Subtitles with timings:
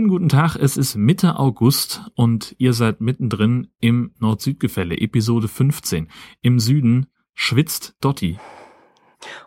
[0.00, 6.08] Schönen guten Tag, es ist Mitte August und ihr seid mittendrin im Nord-Süd-Gefälle, Episode 15.
[6.40, 8.38] Im Süden schwitzt Dotti.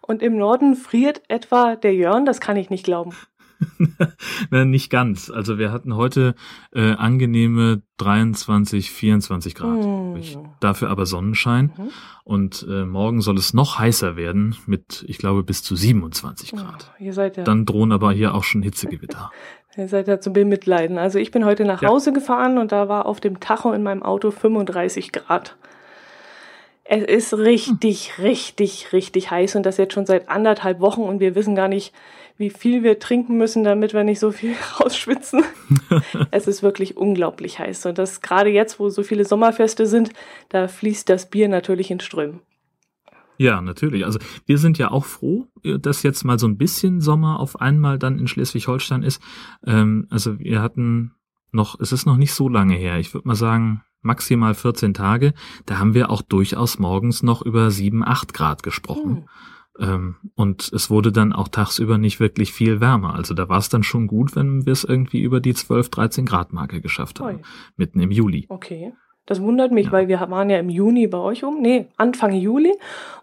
[0.04, 3.16] Und im Norden friert etwa der Jörn, das kann ich nicht glauben.
[4.52, 5.31] Na, nicht ganz.
[5.31, 6.36] Also wir hatten heute
[6.72, 9.84] äh, angenehme 23, 24 Grad.
[9.84, 10.17] Mm.
[10.59, 11.73] Dafür aber Sonnenschein.
[11.78, 11.90] Mhm.
[12.23, 16.92] Und äh, morgen soll es noch heißer werden mit, ich glaube, bis zu 27 Grad.
[16.94, 19.31] Oh, ihr seid ja Dann drohen aber hier auch schon Hitzegewitter.
[19.77, 20.98] ihr seid ja zu bemitleiden.
[20.98, 21.90] Also ich bin heute nach ja.
[21.90, 25.55] Hause gefahren und da war auf dem Tacho in meinem Auto 35 Grad.
[26.86, 31.33] Es ist richtig, richtig, richtig heiß und das jetzt schon seit anderthalb Wochen und wir
[31.33, 31.94] wissen gar nicht,
[32.38, 35.44] wie viel wir trinken müssen, damit wir nicht so viel rausschwitzen.
[36.31, 40.11] es ist wirklich unglaublich heiß und das gerade jetzt, wo so viele Sommerfeste sind,
[40.50, 42.42] da fließt das Bier natürlich in Strömen.
[43.38, 44.06] Ja, natürlich.
[44.06, 48.00] Also wir sind ja auch froh, dass jetzt mal so ein bisschen Sommer auf einmal
[48.00, 49.22] dann in Schleswig-Holstein ist.
[49.66, 51.14] Ähm, also wir hatten
[51.52, 53.00] noch, es ist noch nicht so lange her.
[53.00, 55.34] Ich würde mal sagen, maximal 14 Tage.
[55.66, 59.17] Da haben wir auch durchaus morgens noch über 7, 8 Grad gesprochen.
[59.17, 59.26] Hm.
[59.80, 63.16] Ähm, und es wurde dann auch tagsüber nicht wirklich viel wärmer.
[63.16, 66.26] Also da war es dann schon gut, wenn wir es irgendwie über die 12, 13
[66.26, 67.38] Grad Marke geschafft haben.
[67.38, 67.42] Oi.
[67.76, 68.45] Mitten im Juli.
[68.50, 68.94] Okay.
[69.26, 69.92] Das wundert mich, ja.
[69.94, 72.74] weil wir waren ja im Juni bei euch um, nee, Anfang Juli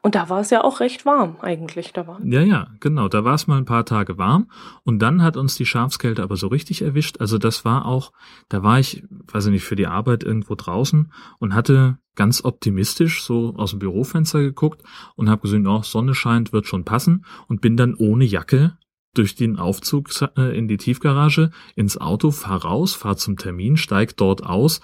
[0.01, 1.93] und da war es ja auch recht warm eigentlich.
[1.93, 2.19] Da war.
[2.25, 4.51] Ja, ja, genau, da war es mal ein paar Tage warm
[4.83, 7.21] und dann hat uns die Schafskälte aber so richtig erwischt.
[7.21, 8.13] Also das war auch,
[8.49, 13.23] da war ich, weiß ich nicht, für die Arbeit irgendwo draußen und hatte ganz optimistisch
[13.23, 14.83] so aus dem Bürofenster geguckt
[15.17, 18.79] und habe gesehen, oh, Sonne scheint, wird schon passen und bin dann ohne Jacke
[19.15, 24.17] durch den Aufzug äh, in die Tiefgarage ins Auto, fahr raus, fahr zum Termin, steig
[24.17, 24.81] dort aus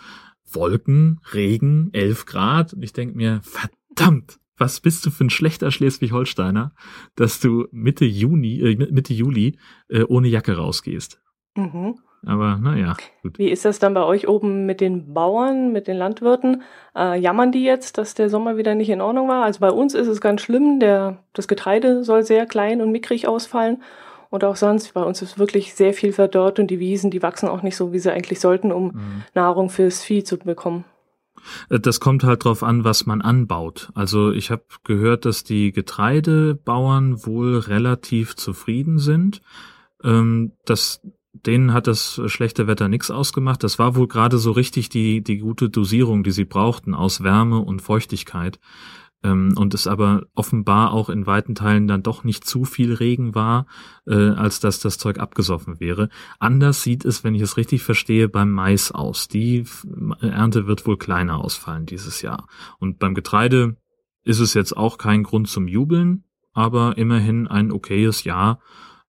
[0.57, 2.73] Wolken, Regen, 11 Grad.
[2.75, 6.73] Und ich denke mir, verdammt, was bist du für ein schlechter Schleswig-Holsteiner,
[7.15, 9.59] dass du Mitte Juni, äh, Mitte Juli
[9.89, 11.21] äh, ohne Jacke rausgehst.
[11.57, 11.99] Mhm.
[12.25, 13.39] Aber naja, gut.
[13.39, 16.63] Wie ist das dann bei euch oben mit den Bauern, mit den Landwirten?
[16.97, 19.45] Äh, jammern die jetzt, dass der Sommer wieder nicht in Ordnung war?
[19.45, 20.81] Also bei uns ist es ganz schlimm.
[20.81, 23.83] Der, das Getreide soll sehr klein und mickrig ausfallen.
[24.31, 27.49] Und auch sonst, bei uns ist wirklich sehr viel verdorrt und die Wiesen, die wachsen
[27.49, 29.23] auch nicht so, wie sie eigentlich sollten, um mhm.
[29.35, 30.85] Nahrung fürs Vieh zu bekommen.
[31.71, 33.91] Äh, das kommt halt drauf an, was man anbaut.
[33.95, 39.43] Also ich habe gehört, dass die Getreidebauern wohl relativ zufrieden sind.
[40.03, 41.01] Ähm, das,
[41.33, 43.63] denen hat das schlechte Wetter nichts ausgemacht.
[43.63, 47.61] Das war wohl gerade so richtig die, die gute Dosierung, die sie brauchten aus Wärme
[47.61, 48.59] und Feuchtigkeit
[49.33, 53.67] und es aber offenbar auch in weiten Teilen dann doch nicht zu viel Regen war,
[54.07, 56.09] äh, als dass das Zeug abgesoffen wäre.
[56.39, 59.29] Anders sieht es, wenn ich es richtig verstehe, beim Mais aus.
[59.29, 59.65] Die
[60.21, 62.47] Ernte wird wohl kleiner ausfallen dieses Jahr.
[62.79, 63.77] Und beim Getreide
[64.25, 68.61] ist es jetzt auch kein Grund zum Jubeln, aber immerhin ein okayes Jahr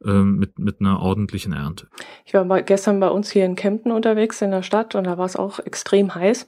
[0.05, 1.87] ähm, mit, mit einer ordentlichen Ernte.
[2.25, 5.25] Ich war gestern bei uns hier in Kempten unterwegs in der Stadt und da war
[5.25, 6.47] es auch extrem heiß.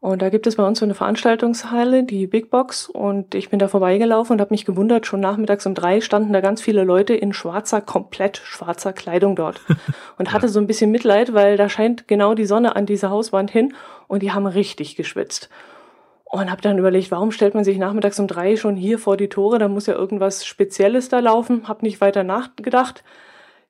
[0.00, 2.88] Und da gibt es bei uns so eine Veranstaltungshalle, die Big Box.
[2.88, 6.40] Und ich bin da vorbeigelaufen und habe mich gewundert, schon nachmittags um drei standen da
[6.40, 9.60] ganz viele Leute in schwarzer, komplett schwarzer Kleidung dort.
[10.18, 13.50] Und hatte so ein bisschen Mitleid, weil da scheint genau die Sonne an dieser Hauswand
[13.50, 13.74] hin
[14.08, 15.48] und die haben richtig geschwitzt.
[16.24, 19.28] Und habe dann überlegt, warum stellt man sich nachmittags um drei schon hier vor die
[19.28, 19.58] Tore?
[19.58, 21.68] Da muss ja irgendwas Spezielles da laufen.
[21.68, 23.02] Hab nicht weiter nachgedacht.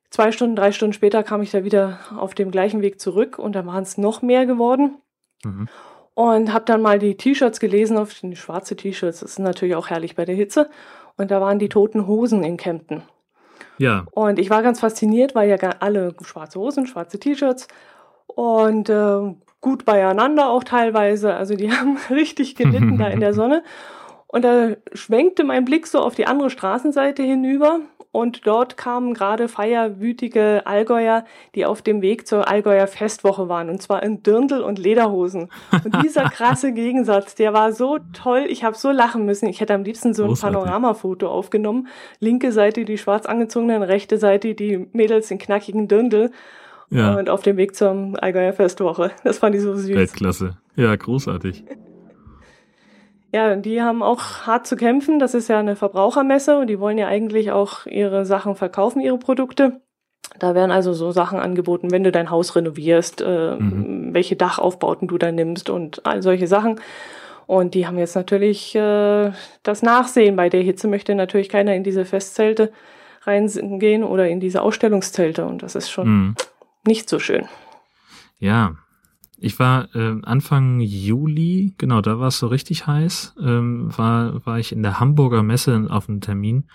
[0.09, 3.53] Zwei Stunden, drei Stunden später kam ich da wieder auf dem gleichen Weg zurück und
[3.53, 4.97] da waren es noch mehr geworden.
[5.43, 5.69] Mhm
[6.19, 9.21] und habe dann mal die T-Shirts gelesen, auf die schwarze T-Shirts.
[9.21, 10.69] Das ist natürlich auch herrlich bei der Hitze.
[11.15, 13.03] Und da waren die toten Hosen in Kempten.
[13.77, 14.05] Ja.
[14.11, 17.69] Und ich war ganz fasziniert, weil ja alle schwarze Hosen, schwarze T-Shirts
[18.27, 21.35] und äh, gut beieinander auch teilweise.
[21.35, 23.63] Also die haben richtig gelitten da in der Sonne.
[24.31, 27.79] Und da schwenkte mein Blick so auf die andere Straßenseite hinüber
[28.11, 33.81] und dort kamen gerade feierwütige Allgäuer, die auf dem Weg zur Allgäuer Festwoche waren und
[33.81, 35.49] zwar in Dirndl und Lederhosen.
[35.83, 39.47] Und dieser krasse Gegensatz, der war so toll, ich habe so lachen müssen.
[39.47, 40.59] Ich hätte am liebsten so ein Großartig.
[40.59, 41.87] Panoramafoto aufgenommen.
[42.19, 46.29] Linke Seite die schwarz angezogenen, rechte Seite die Mädels in knackigen Dirndl.
[46.91, 47.15] Ja.
[47.15, 49.11] Und auf dem Weg zur Allgäuer Festwoche.
[49.23, 49.95] Das fand ich so süß.
[49.95, 50.57] Weltklasse.
[50.75, 51.63] Ja, großartig.
[53.31, 55.19] Ja, die haben auch hart zu kämpfen.
[55.19, 59.19] Das ist ja eine Verbrauchermesse und die wollen ja eigentlich auch ihre Sachen verkaufen, ihre
[59.19, 59.81] Produkte.
[60.37, 64.13] Da werden also so Sachen angeboten, wenn du dein Haus renovierst, äh, mhm.
[64.13, 66.79] welche Dachaufbauten du da nimmst und all solche Sachen.
[67.45, 69.31] Und die haben jetzt natürlich äh,
[69.63, 70.35] das Nachsehen.
[70.35, 72.71] Bei der Hitze möchte natürlich keiner in diese Festzelte
[73.23, 75.45] reingehen oder in diese Ausstellungszelte.
[75.45, 76.35] Und das ist schon mhm.
[76.85, 77.47] nicht so schön.
[78.37, 78.75] Ja,
[79.41, 84.59] Ich war äh, Anfang Juli, genau, da war es so richtig heiß, ähm, war, war
[84.59, 86.65] ich in der Hamburger Messe auf einem Termin.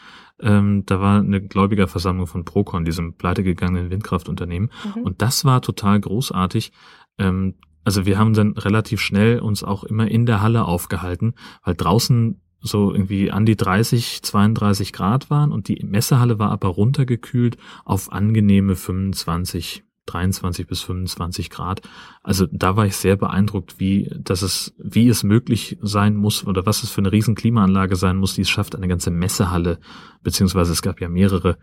[0.41, 4.71] Ähm, da war eine Gläubigerversammlung von Procon, diesem pleitegegangenen Windkraftunternehmen.
[4.97, 5.03] Mhm.
[5.03, 6.73] Und das war total großartig.
[7.19, 11.75] Ähm, also wir haben dann relativ schnell uns auch immer in der Halle aufgehalten, weil
[11.75, 17.59] draußen so irgendwie an die 30, 32 Grad waren und die Messehalle war aber runtergekühlt
[17.85, 21.83] auf angenehme 25, 23 bis 25 Grad.
[22.23, 26.67] Also da war ich sehr beeindruckt, wie, dass es, wie es möglich sein muss oder
[26.67, 29.79] was es für eine riesen Klimaanlage sein muss, die es schafft, eine ganze Messehalle,
[30.23, 31.57] beziehungsweise es gab ja mehrere,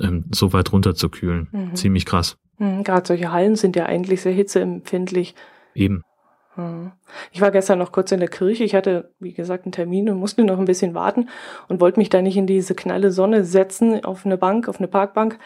[0.00, 1.48] ähm, so weit runterzukühlen.
[1.52, 1.74] Mhm.
[1.74, 2.36] Ziemlich krass.
[2.58, 5.34] Mhm, Gerade solche Hallen sind ja eigentlich sehr hitzeempfindlich.
[5.74, 6.02] Eben.
[6.56, 6.92] Mhm.
[7.30, 8.64] Ich war gestern noch kurz in der Kirche.
[8.64, 11.28] Ich hatte, wie gesagt, einen Termin und musste noch ein bisschen warten
[11.68, 14.88] und wollte mich da nicht in diese knalle Sonne setzen auf eine Bank, auf eine
[14.88, 15.38] Parkbank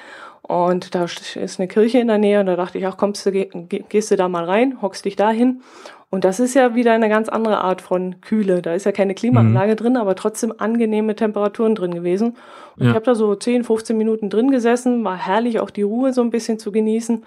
[0.48, 3.32] und da ist eine Kirche in der Nähe und da dachte ich, ach kommst du,
[3.32, 5.60] gehst du da mal rein, hockst dich da hin.
[6.08, 8.62] Und das ist ja wieder eine ganz andere Art von Kühle.
[8.62, 9.76] Da ist ja keine Klimaanlage mhm.
[9.76, 12.36] drin, aber trotzdem angenehme Temperaturen drin gewesen.
[12.76, 12.90] Und ja.
[12.90, 16.20] ich habe da so 10, 15 Minuten drin gesessen, war herrlich auch die Ruhe so
[16.20, 17.24] ein bisschen zu genießen.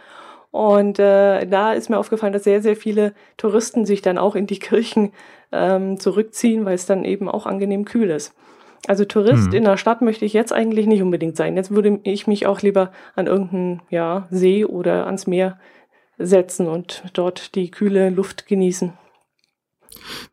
[0.51, 4.47] Und äh, da ist mir aufgefallen, dass sehr, sehr viele Touristen sich dann auch in
[4.47, 5.11] die Kirchen
[5.51, 8.33] ähm, zurückziehen, weil es dann eben auch angenehm kühl ist.
[8.87, 9.53] Also Tourist hm.
[9.53, 11.55] in der Stadt möchte ich jetzt eigentlich nicht unbedingt sein.
[11.55, 15.59] Jetzt würde ich mich auch lieber an irgendeinen ja, See oder ans Meer
[16.17, 18.93] setzen und dort die kühle Luft genießen.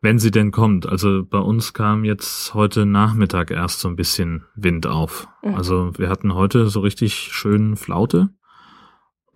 [0.00, 0.86] Wenn sie denn kommt.
[0.86, 5.28] Also bei uns kam jetzt heute Nachmittag erst so ein bisschen Wind auf.
[5.42, 5.54] Mhm.
[5.54, 8.30] Also wir hatten heute so richtig schön Flaute.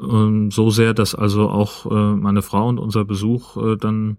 [0.00, 4.18] Ähm, so sehr, dass also auch äh, meine Frau und unser Besuch äh, dann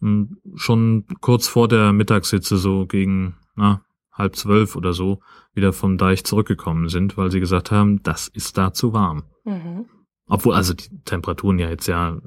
[0.00, 3.82] hm, schon kurz vor der Mittagssitze so gegen na,
[4.12, 5.20] halb zwölf oder so
[5.54, 9.24] wieder vom Deich zurückgekommen sind, weil sie gesagt haben, das ist da zu warm.
[9.44, 9.86] Mhm.
[10.26, 12.18] Obwohl also die Temperaturen ja jetzt ja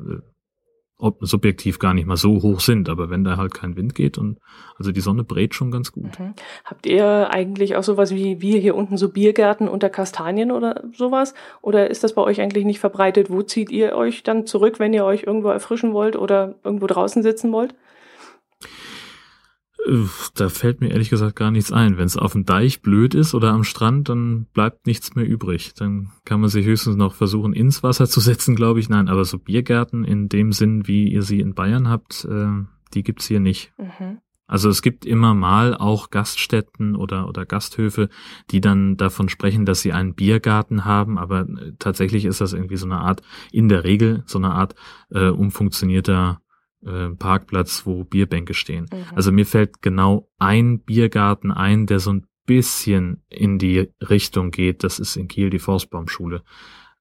[1.01, 4.17] äh, subjektiv gar nicht mal so hoch sind, aber wenn da halt kein Wind geht
[4.17, 4.39] und
[4.77, 6.19] also die Sonne brät schon ganz gut.
[6.19, 6.33] Mhm.
[6.65, 11.33] Habt ihr eigentlich auch sowas wie wir hier unten so Biergärten unter Kastanien oder sowas?
[11.61, 13.29] Oder ist das bei euch eigentlich nicht verbreitet?
[13.29, 17.23] Wo zieht ihr euch dann zurück, wenn ihr euch irgendwo erfrischen wollt oder irgendwo draußen
[17.23, 17.75] sitzen wollt?
[20.35, 21.97] Da fällt mir ehrlich gesagt gar nichts ein.
[21.97, 25.73] Wenn es auf dem Deich blöd ist oder am Strand, dann bleibt nichts mehr übrig.
[25.73, 28.89] Dann kann man sich höchstens noch versuchen, ins Wasser zu setzen, glaube ich.
[28.89, 32.63] Nein, aber so Biergärten in dem Sinn, wie ihr sie in Bayern habt, äh,
[32.93, 33.73] die gibt's hier nicht.
[33.77, 34.19] Mhm.
[34.51, 38.09] Also es gibt immer mal auch Gaststätten oder, oder Gasthöfe,
[38.49, 42.75] die dann davon sprechen, dass sie einen Biergarten haben, aber äh, tatsächlich ist das irgendwie
[42.75, 43.21] so eine Art,
[43.53, 44.75] in der Regel so eine Art
[45.09, 46.41] äh, umfunktionierter
[46.85, 48.87] äh, Parkplatz, wo Bierbänke stehen.
[48.91, 49.05] Mhm.
[49.15, 54.83] Also mir fällt genau ein Biergarten ein, der so ein bisschen in die Richtung geht.
[54.83, 56.43] Das ist in Kiel die Forstbaumschule.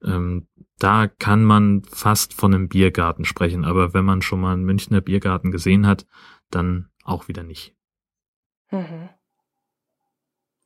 [0.03, 0.47] Ähm,
[0.79, 5.01] da kann man fast von einem Biergarten sprechen, aber wenn man schon mal einen Münchner
[5.01, 6.05] Biergarten gesehen hat,
[6.49, 7.75] dann auch wieder nicht.
[8.71, 9.09] Mhm.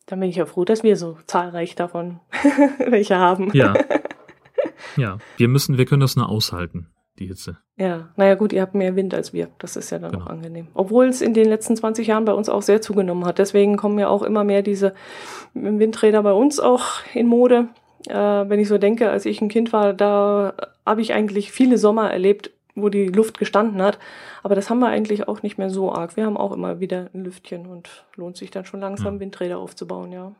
[0.05, 2.19] Dann bin ich ja froh, dass wir so zahlreich davon
[2.89, 3.51] welche haben.
[3.53, 3.73] Ja.
[4.97, 7.57] Ja, wir müssen, wir können das nur aushalten die Hitze.
[7.77, 9.49] Ja, naja gut, ihr habt mehr Wind als wir.
[9.59, 10.25] Das ist ja dann genau.
[10.25, 10.67] auch angenehm.
[10.73, 13.37] Obwohl es in den letzten 20 Jahren bei uns auch sehr zugenommen hat.
[13.37, 14.93] Deswegen kommen ja auch immer mehr diese
[15.53, 17.69] Windräder bei uns auch in Mode.
[18.07, 20.53] Äh, wenn ich so denke, als ich ein Kind war, da
[20.85, 23.99] habe ich eigentlich viele Sommer erlebt, wo die Luft gestanden hat.
[24.43, 26.15] Aber das haben wir eigentlich auch nicht mehr so arg.
[26.17, 29.19] Wir haben auch immer wieder ein Lüftchen und lohnt sich dann schon langsam, ja.
[29.21, 30.33] Windräder aufzubauen, ja.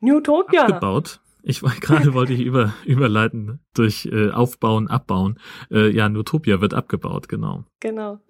[0.00, 0.66] Newtopia.
[0.66, 5.38] Abgebaut ich war gerade wollte ich über, überleiten durch äh, Aufbauen, Abbauen.
[5.70, 7.64] Äh, ja, Nutopia wird abgebaut, genau.
[7.80, 8.20] Genau.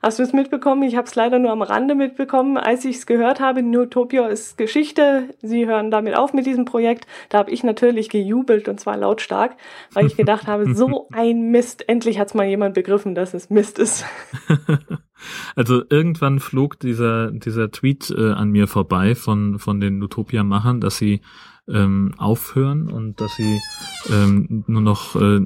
[0.00, 0.82] Hast du es mitbekommen?
[0.84, 3.62] Ich habe es leider nur am Rande mitbekommen, als ich es gehört habe.
[3.62, 5.34] Nutopia ist Geschichte.
[5.42, 7.06] Sie hören damit auf mit diesem Projekt.
[7.28, 9.56] Da habe ich natürlich gejubelt und zwar lautstark,
[9.92, 11.88] weil ich gedacht habe, so ein Mist.
[11.88, 14.04] Endlich hat es mal jemand begriffen, dass es Mist ist.
[15.54, 20.96] Also irgendwann flog dieser dieser Tweet äh, an mir vorbei von von den Nutopia-Machern, dass
[20.96, 21.20] sie
[21.68, 23.60] ähm, aufhören und dass sie
[24.10, 25.40] ähm, nur noch, äh,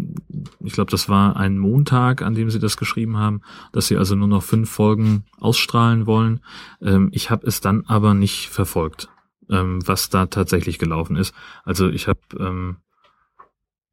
[0.61, 3.42] ich glaube, das war ein Montag, an dem sie das geschrieben haben,
[3.73, 6.40] dass sie also nur noch fünf Folgen ausstrahlen wollen.
[6.80, 9.09] Ähm, ich habe es dann aber nicht verfolgt,
[9.50, 11.35] ähm, was da tatsächlich gelaufen ist.
[11.64, 12.76] Also ich habe, ähm,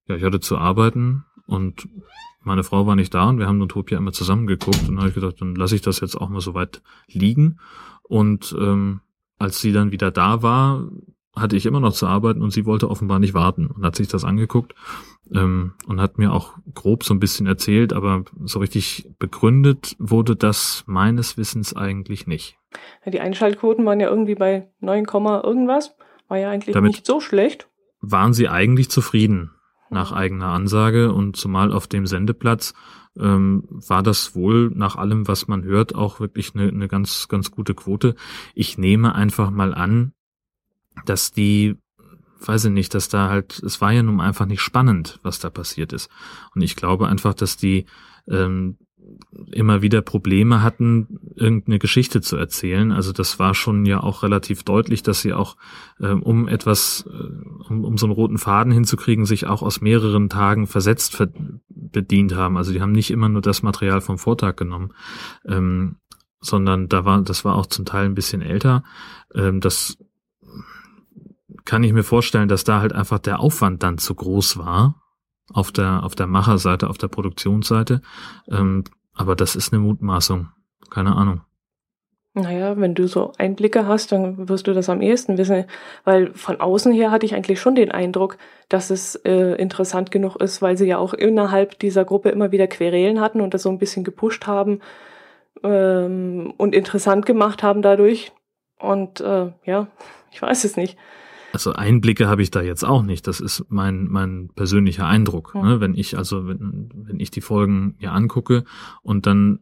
[0.08, 1.88] ja, ich hatte zu arbeiten und
[2.44, 5.16] meine Frau war nicht da und wir haben Utopia immer zusammen geguckt und habe ich
[5.16, 7.60] gedacht, dann lasse ich das jetzt auch mal so weit liegen.
[8.04, 9.02] Und ähm,
[9.38, 10.88] als sie dann wieder da war,
[11.36, 14.08] hatte ich immer noch zu arbeiten und sie wollte offenbar nicht warten und hat sich
[14.08, 14.76] das angeguckt
[15.34, 20.36] ähm, und hat mir auch grob so ein bisschen erzählt, aber so richtig begründet wurde
[20.36, 22.58] das meines Wissens eigentlich nicht.
[23.06, 25.96] Ja, die Einschaltquoten waren ja irgendwie bei 9, irgendwas.
[26.28, 27.68] War ja eigentlich Damit nicht so schlecht.
[28.02, 29.52] Waren sie eigentlich zufrieden?
[29.92, 32.74] nach eigener Ansage und zumal auf dem Sendeplatz
[33.20, 37.52] ähm, war das wohl nach allem, was man hört, auch wirklich eine, eine ganz, ganz
[37.52, 38.16] gute Quote.
[38.56, 40.14] Ich nehme einfach mal an,
[41.06, 41.76] dass die,
[42.46, 45.50] weiß ich nicht, dass da halt, es war ja nun einfach nicht spannend, was da
[45.50, 46.10] passiert ist.
[46.56, 47.86] Und ich glaube einfach, dass die
[48.28, 48.78] ähm,
[49.52, 52.92] immer wieder Probleme hatten, irgendeine Geschichte zu erzählen.
[52.92, 55.58] Also das war schon ja auch relativ deutlich, dass sie auch,
[56.00, 60.30] ähm, um etwas, äh, um, um so einen roten Faden hinzukriegen, sich auch aus mehreren
[60.30, 61.30] Tagen versetzt ver
[61.70, 62.58] bedient haben.
[62.58, 64.94] Also die haben nicht immer nur das Material vom Vortag genommen,
[65.46, 65.98] ähm,
[66.40, 68.84] sondern da war, das war auch zum Teil ein bisschen älter.
[69.36, 69.98] Ähm, das
[71.72, 74.96] kann ich mir vorstellen, dass da halt einfach der Aufwand dann zu groß war
[75.54, 78.02] auf der auf der Macherseite, auf der Produktionsseite.
[78.52, 80.50] Ähm, aber das ist eine Mutmaßung.
[80.90, 81.40] Keine Ahnung.
[82.34, 85.64] Naja, wenn du so Einblicke hast, dann wirst du das am ehesten wissen.
[86.04, 88.38] Weil von außen her hatte ich eigentlich schon den Eindruck,
[88.68, 92.68] dass es äh, interessant genug ist, weil sie ja auch innerhalb dieser Gruppe immer wieder
[92.68, 94.82] Querelen hatten und das so ein bisschen gepusht haben
[95.64, 98.34] ähm, und interessant gemacht haben dadurch.
[98.78, 99.88] Und äh, ja,
[100.32, 100.98] ich weiß es nicht.
[101.54, 103.28] Also Einblicke habe ich da jetzt auch nicht.
[103.28, 105.52] Das ist mein, mein persönlicher Eindruck.
[105.54, 105.64] Ja.
[105.64, 105.80] Ne?
[105.82, 108.64] Wenn ich, also wenn, wenn ich die Folgen ja angucke
[109.02, 109.60] und dann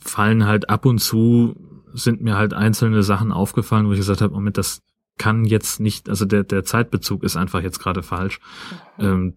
[0.00, 1.54] fallen halt ab und zu,
[1.92, 4.82] sind mir halt einzelne Sachen aufgefallen, wo ich gesagt habe, Moment, das
[5.18, 8.40] kann jetzt nicht, also der, der Zeitbezug ist einfach jetzt gerade falsch.
[8.98, 9.04] Mhm.
[9.04, 9.34] Ähm,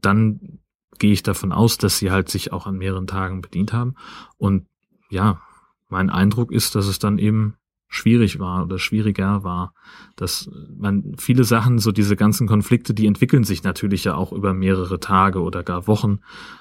[0.00, 0.58] dann
[0.98, 3.96] gehe ich davon aus, dass sie halt sich auch an mehreren Tagen bedient haben.
[4.36, 4.66] Und
[5.10, 5.40] ja,
[5.88, 7.56] mein Eindruck ist, dass es dann eben
[7.92, 9.74] schwierig war oder schwieriger war,
[10.16, 14.54] dass man viele Sachen, so diese ganzen Konflikte, die entwickeln sich natürlich ja auch über
[14.54, 16.20] mehrere Tage oder gar Wochen.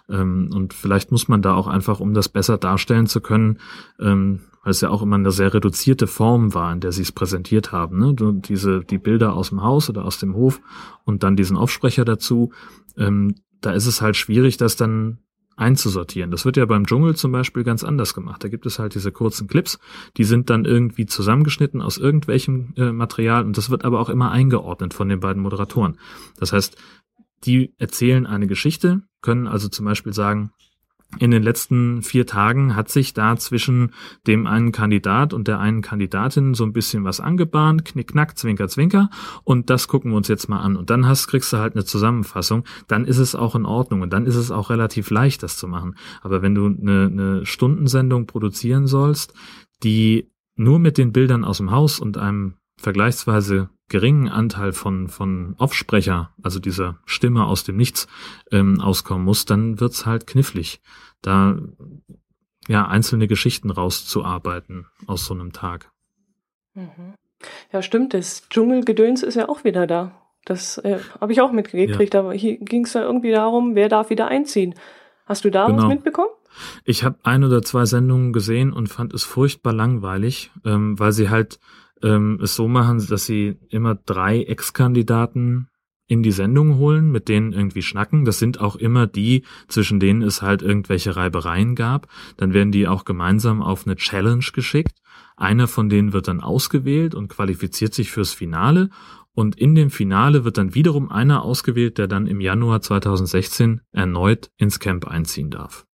[0.10, 3.60] Ähm, und vielleicht muss man da auch einfach, um das besser darstellen zu können,
[3.98, 7.14] ähm, weil es ja auch immer eine sehr reduzierte Form war, in der sie es
[7.14, 8.00] präsentiert haben.
[8.00, 8.14] Ne?
[8.14, 10.60] Diese, die Bilder aus dem Haus oder aus dem Hof
[11.06, 12.52] und dann diesen Aufsprecher dazu.
[12.98, 15.20] Ähm, da ist es halt schwierig, das dann
[15.56, 16.32] einzusortieren.
[16.32, 18.44] Das wird ja beim Dschungel zum Beispiel ganz anders gemacht.
[18.44, 19.80] Da gibt es halt diese kurzen Clips,
[20.18, 24.32] die sind dann irgendwie zusammengeschnitten aus irgendwelchem äh, Material und das wird aber auch immer
[24.32, 25.98] eingeordnet von den beiden Moderatoren.
[26.38, 26.78] Das heißt,
[27.44, 30.52] die erzählen eine Geschichte, können also zum Beispiel sagen,
[31.20, 33.94] in den letzten vier Tagen hat sich da zwischen
[34.28, 38.68] dem einen Kandidat und der einen Kandidatin so ein bisschen was angebahnt, knick, knack, zwinker,
[38.68, 39.10] zwinker,
[39.44, 40.76] und das gucken wir uns jetzt mal an.
[40.76, 44.14] Und dann hast, kriegst du halt eine Zusammenfassung, dann ist es auch in Ordnung und
[44.14, 45.96] dann ist es auch relativ leicht, das zu machen.
[46.22, 49.34] Aber wenn du eine, eine Stundensendung produzieren sollst,
[49.84, 55.56] die nur mit den Bildern aus dem Haus und einem vergleichsweise geringen Anteil von, von
[55.58, 58.08] Offsprecher, also dieser Stimme aus dem Nichts,
[58.52, 60.82] ähm, auskommen muss, dann wird's halt knifflig,
[61.22, 61.58] da
[62.68, 65.92] ja einzelne Geschichten rauszuarbeiten aus so einem Tag.
[66.74, 67.16] Mhm.
[67.72, 68.14] Ja, stimmt.
[68.14, 70.12] Das Dschungelgedöns ist ja auch wieder da.
[70.46, 72.20] Das äh, habe ich auch mitgekriegt, ja.
[72.20, 74.76] aber hier ging es ja irgendwie darum, wer darf wieder einziehen.
[75.26, 75.84] Hast du da genau.
[75.84, 76.32] was mitbekommen?
[76.84, 81.30] Ich habe ein oder zwei Sendungen gesehen und fand es furchtbar langweilig, ähm, weil sie
[81.30, 81.60] halt
[82.04, 85.68] ähm, es so machen, dass sie immer drei Ex-Kandidaten
[86.12, 88.26] in die Sendung holen, mit denen irgendwie schnacken.
[88.26, 92.08] Das sind auch immer die, zwischen denen es halt irgendwelche Reibereien gab.
[92.36, 94.98] Dann werden die auch gemeinsam auf eine Challenge geschickt.
[95.38, 98.90] Einer von denen wird dann ausgewählt und qualifiziert sich fürs Finale.
[99.34, 104.52] Und in dem Finale wird dann wiederum einer ausgewählt, der dann im Januar 2016 erneut
[104.58, 105.86] ins Camp einziehen darf.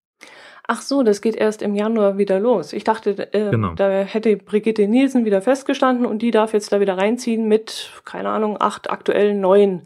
[0.69, 2.73] Ach so, das geht erst im Januar wieder los.
[2.73, 3.73] Ich dachte, äh, genau.
[3.75, 8.29] da hätte Brigitte Nielsen wieder festgestanden und die darf jetzt da wieder reinziehen mit, keine
[8.29, 9.83] Ahnung, acht aktuellen neuen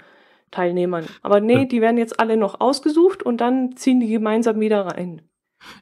[0.49, 1.05] Teilnehmern.
[1.21, 5.21] Aber nee, die werden jetzt alle noch ausgesucht und dann ziehen die gemeinsam wieder rein.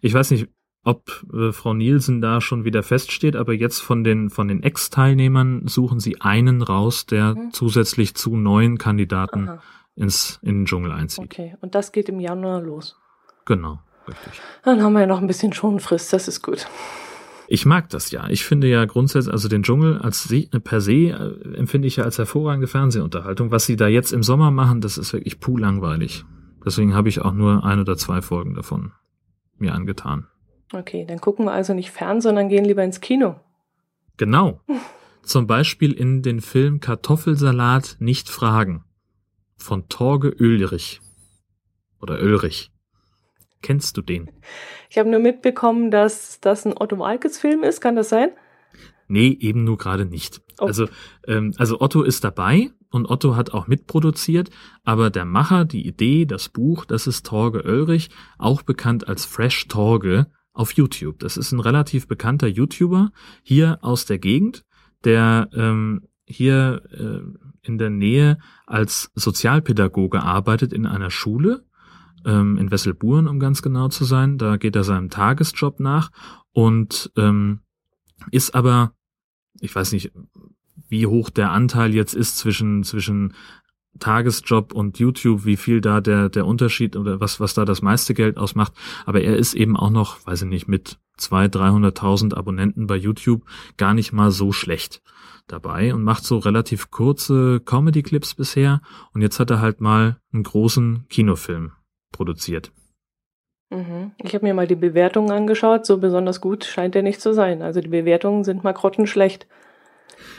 [0.01, 0.49] Ich weiß nicht,
[0.83, 5.65] ob äh, Frau Nielsen da schon wieder feststeht, aber jetzt von den, von den Ex-Teilnehmern
[5.65, 7.51] suchen sie einen raus, der mhm.
[7.53, 9.59] zusätzlich zu neuen Kandidaten
[9.95, 11.23] ins, in den Dschungel einzieht.
[11.23, 12.97] Okay, und das geht im Januar los.
[13.45, 13.79] Genau.
[14.09, 14.41] Richtig.
[14.63, 16.67] Dann haben wir ja noch ein bisschen Schonfrist, das ist gut.
[17.47, 18.29] Ich mag das ja.
[18.29, 20.31] Ich finde ja grundsätzlich, also den Dschungel als
[20.63, 23.49] per se äh, empfinde ich ja als hervorragende Fernsehunterhaltung.
[23.49, 26.25] Was sie da jetzt im Sommer machen, das ist wirklich puh langweilig.
[26.63, 28.91] Deswegen habe ich auch nur ein oder zwei Folgen davon
[29.57, 30.27] mir angetan.
[30.73, 33.39] Okay, dann gucken wir also nicht fern, sondern gehen lieber ins Kino.
[34.17, 34.61] Genau.
[35.23, 38.83] Zum Beispiel in den Film Kartoffelsalat nicht fragen
[39.57, 41.01] von Torge Ölrich
[41.99, 42.71] oder Ölrich.
[43.61, 44.29] Kennst du den?
[44.89, 47.81] Ich habe nur mitbekommen, dass das ein Otto Walkes Film ist.
[47.81, 48.31] Kann das sein?
[49.07, 50.41] Nee, eben nur gerade nicht.
[50.59, 50.65] Oh.
[50.65, 50.87] Also,
[51.27, 54.49] ähm, also Otto ist dabei und Otto hat auch mitproduziert,
[54.83, 59.67] aber der Macher, die Idee, das Buch, das ist Torge Oelrich, auch bekannt als Fresh
[59.67, 61.19] Torge auf YouTube.
[61.19, 63.11] Das ist ein relativ bekannter YouTuber
[63.43, 64.63] hier aus der Gegend,
[65.03, 71.65] der ähm, hier äh, in der Nähe als Sozialpädagoge arbeitet in einer Schule,
[72.25, 74.37] ähm, in Wesselburen, um ganz genau zu sein.
[74.37, 76.11] Da geht er seinem Tagesjob nach
[76.51, 77.59] und ähm,
[78.31, 78.93] ist aber,
[79.59, 80.11] ich weiß nicht,
[80.89, 83.33] wie hoch der Anteil jetzt ist zwischen, zwischen
[83.99, 88.13] Tagesjob und YouTube, wie viel da der, der Unterschied oder was, was da das meiste
[88.13, 88.73] Geld ausmacht.
[89.05, 93.43] Aber er ist eben auch noch, weiß ich nicht, mit zwei, 300.000 Abonnenten bei YouTube
[93.77, 95.01] gar nicht mal so schlecht
[95.47, 98.81] dabei und macht so relativ kurze Comedy-Clips bisher.
[99.13, 101.71] Und jetzt hat er halt mal einen großen Kinofilm
[102.11, 102.71] produziert.
[103.69, 104.11] Mhm.
[104.23, 105.85] Ich habe mir mal die Bewertungen angeschaut.
[105.85, 107.61] So besonders gut scheint er nicht zu sein.
[107.61, 109.47] Also die Bewertungen sind mal grottenschlecht.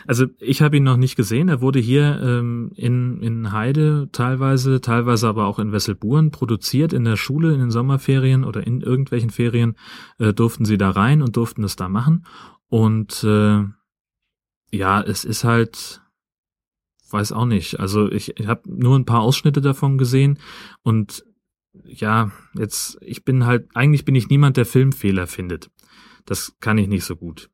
[0.07, 1.49] Also ich habe ihn noch nicht gesehen.
[1.49, 7.05] Er wurde hier ähm, in, in Heide teilweise, teilweise aber auch in Wesselburen produziert in
[7.05, 9.77] der Schule in den Sommerferien oder in irgendwelchen Ferien
[10.19, 12.27] äh, durften sie da rein und durften es da machen.
[12.69, 13.65] Und äh,
[14.73, 16.03] ja, es ist halt,
[17.11, 17.81] weiß auch nicht.
[17.81, 20.39] Also ich, ich habe nur ein paar Ausschnitte davon gesehen
[20.83, 21.25] und
[21.85, 25.71] ja, jetzt, ich bin halt, eigentlich bin ich niemand, der Filmfehler findet.
[26.25, 27.51] Das kann ich nicht so gut.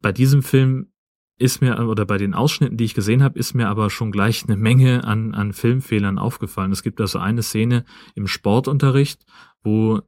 [0.00, 0.92] Bei diesem Film
[1.38, 4.44] ist mir, oder bei den Ausschnitten, die ich gesehen habe, ist mir aber schon gleich
[4.44, 6.72] eine Menge an, an Filmfehlern aufgefallen.
[6.72, 9.24] Es gibt also eine Szene im Sportunterricht,
[9.62, 10.00] wo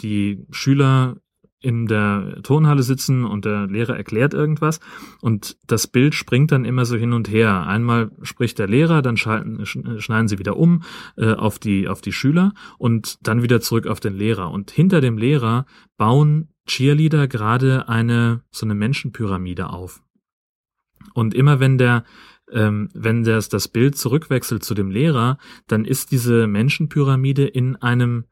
[0.00, 1.16] die Schüler
[1.64, 4.80] in der Turnhalle sitzen und der Lehrer erklärt irgendwas
[5.20, 7.66] und das Bild springt dann immer so hin und her.
[7.66, 10.82] Einmal spricht der Lehrer, dann schalten, schneiden sie wieder um
[11.16, 15.00] äh, auf die auf die Schüler und dann wieder zurück auf den Lehrer und hinter
[15.00, 15.64] dem Lehrer
[15.96, 20.02] bauen Cheerleader gerade eine so eine Menschenpyramide auf.
[21.14, 22.04] Und immer wenn der
[22.52, 28.24] ähm, wenn das, das Bild zurückwechselt zu dem Lehrer, dann ist diese Menschenpyramide in einem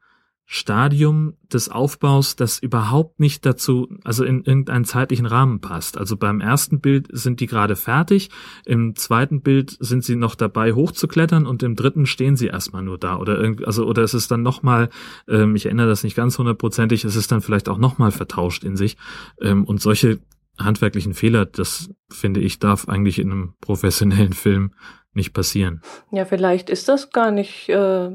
[0.45, 5.97] Stadium des Aufbaus, das überhaupt nicht dazu, also in irgendeinen zeitlichen Rahmen passt.
[5.97, 8.29] Also beim ersten Bild sind die gerade fertig,
[8.65, 12.97] im zweiten Bild sind sie noch dabei hochzuklettern und im dritten stehen sie erstmal nur
[12.97, 14.89] da oder irgendwie, also oder es ist dann nochmal,
[15.27, 18.75] ähm, ich erinnere das nicht ganz hundertprozentig, es ist dann vielleicht auch nochmal vertauscht in
[18.75, 18.97] sich
[19.41, 20.19] ähm, und solche
[20.59, 24.73] handwerklichen Fehler, das finde ich, darf eigentlich in einem professionellen Film
[25.13, 25.81] nicht passieren.
[26.11, 28.11] Ja, vielleicht ist das gar nicht äh,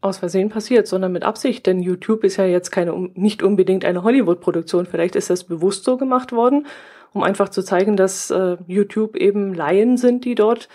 [0.00, 4.02] aus Versehen passiert, sondern mit Absicht, denn YouTube ist ja jetzt keine nicht unbedingt eine
[4.02, 4.86] Hollywood-Produktion.
[4.86, 6.66] Vielleicht ist das bewusst so gemacht worden,
[7.12, 10.68] um einfach zu zeigen, dass äh, YouTube eben Laien sind, die dort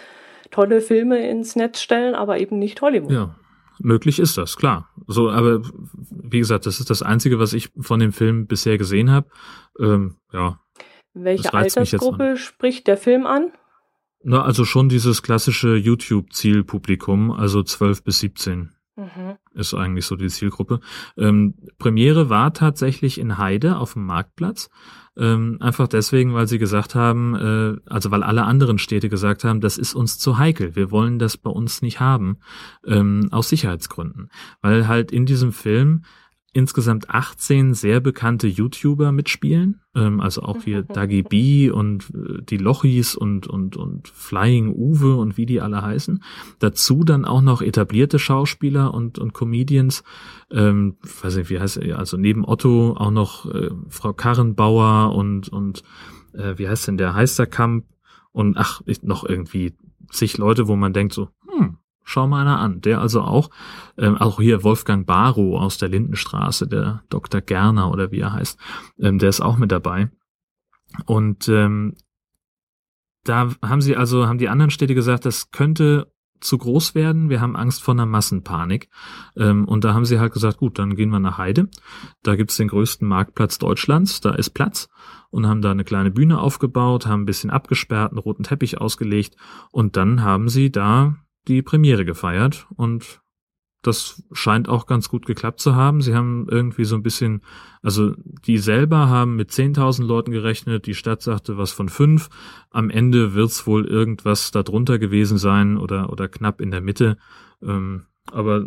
[0.52, 3.12] tolle Filme ins Netz stellen, aber eben nicht Hollywood.
[3.12, 3.36] Ja,
[3.80, 4.90] möglich ist das, klar.
[5.08, 5.62] So, aber
[6.12, 9.28] wie gesagt, das ist das Einzige, was ich von dem Film bisher gesehen habe.
[9.80, 10.60] Ähm, ja.
[11.14, 13.52] Welche Altersgruppe spricht der Film an?
[14.24, 18.75] Na, also schon dieses klassische YouTube-Zielpublikum, also 12 bis 17.
[18.96, 19.38] Mhm.
[19.54, 20.80] Ist eigentlich so die Zielgruppe.
[21.18, 24.70] Ähm, Premiere war tatsächlich in Heide auf dem Marktplatz.
[25.18, 29.62] Ähm, einfach deswegen, weil sie gesagt haben, äh, also weil alle anderen Städte gesagt haben,
[29.62, 30.76] das ist uns zu heikel.
[30.76, 32.38] Wir wollen das bei uns nicht haben,
[32.86, 34.30] ähm, aus Sicherheitsgründen.
[34.62, 36.04] Weil halt in diesem Film
[36.56, 42.56] insgesamt 18 sehr bekannte YouTuber mitspielen, ähm, also auch hier Dagi B und äh, die
[42.56, 46.24] Lochis und, und, und Flying Uwe und wie die alle heißen.
[46.60, 50.06] Dazu dann auch noch etablierte Schauspieler und, und Comedians,
[50.50, 55.50] ähm, weiß nicht, wie heißt er, also neben Otto auch noch äh, Frau Karrenbauer und,
[55.50, 55.84] und
[56.32, 57.16] äh, wie heißt denn der?
[57.16, 57.84] Heisterkamp
[58.32, 59.74] und ach, noch irgendwie
[60.10, 61.28] zig Leute, wo man denkt so,
[62.06, 62.82] Schau mal einer an.
[62.82, 63.50] Der also auch,
[63.98, 67.42] ähm, auch hier Wolfgang Barrow aus der Lindenstraße, der Dr.
[67.42, 68.58] Gerner oder wie er heißt,
[69.00, 70.12] ähm, der ist auch mit dabei.
[71.06, 71.96] Und ähm,
[73.24, 77.42] da haben sie also, haben die anderen Städte gesagt, das könnte zu groß werden, wir
[77.42, 78.90] haben Angst vor einer Massenpanik.
[79.36, 81.70] Ähm, und da haben sie halt gesagt, gut, dann gehen wir nach Heide.
[82.22, 84.90] Da gibt's den größten Marktplatz Deutschlands, da ist Platz
[85.32, 89.36] und haben da eine kleine Bühne aufgebaut, haben ein bisschen abgesperrt, einen roten Teppich ausgelegt
[89.72, 91.16] und dann haben sie da
[91.48, 93.22] die Premiere gefeiert und
[93.86, 96.02] das scheint auch ganz gut geklappt zu haben.
[96.02, 97.42] Sie haben irgendwie so ein bisschen,
[97.84, 98.14] also
[98.48, 102.30] die selber haben mit 10.000 Leuten gerechnet, die Stadt sagte was von fünf.
[102.72, 107.18] Am Ende wird's wohl irgendwas darunter gewesen sein oder, oder knapp in der Mitte.
[107.62, 108.66] Ähm, aber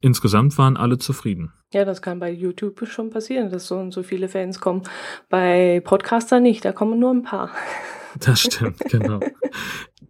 [0.00, 1.52] insgesamt waren alle zufrieden.
[1.72, 4.82] Ja, das kann bei YouTube schon passieren, dass so und so viele Fans kommen.
[5.28, 7.50] Bei Podcaster nicht, da kommen nur ein paar.
[8.20, 9.20] Das stimmt, genau.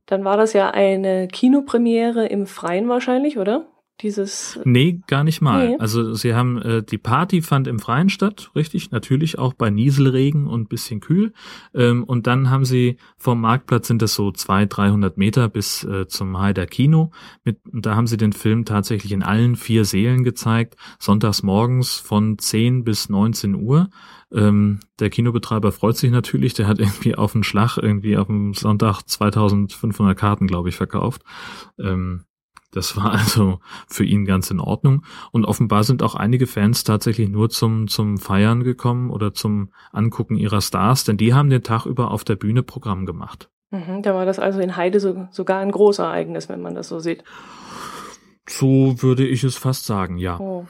[0.06, 3.66] Dann war das ja eine Kinopremiere im Freien wahrscheinlich, oder?
[4.00, 4.60] Dieses.
[4.64, 5.70] Nee, gar nicht mal.
[5.70, 5.76] Nee.
[5.80, 10.46] Also sie haben, äh, die Party fand im Freien statt, richtig, natürlich auch bei Nieselregen
[10.46, 11.32] und bisschen kühl.
[11.74, 16.06] Ähm, und dann haben sie vom Marktplatz sind das so zwei, dreihundert Meter bis äh,
[16.06, 17.10] zum Heider Kino.
[17.42, 21.96] Mit, und da haben sie den Film tatsächlich in allen vier Sälen gezeigt, sonntags morgens
[21.96, 23.90] von 10 bis 19 Uhr.
[24.32, 28.54] Ähm, der Kinobetreiber freut sich natürlich, der hat irgendwie auf den Schlag irgendwie auf dem
[28.54, 31.22] Sonntag 2500 Karten, glaube ich, verkauft.
[31.78, 32.24] Ähm,
[32.72, 35.04] das war also für ihn ganz in Ordnung.
[35.32, 40.36] Und offenbar sind auch einige Fans tatsächlich nur zum, zum Feiern gekommen oder zum Angucken
[40.36, 43.48] ihrer Stars, denn die haben den Tag über auf der Bühne Programm gemacht.
[43.70, 47.00] Mhm, da war das also in Heide so, sogar ein Großereignis, wenn man das so
[47.00, 47.22] sieht.
[48.48, 50.38] So würde ich es fast sagen, ja.
[50.38, 50.66] Oh.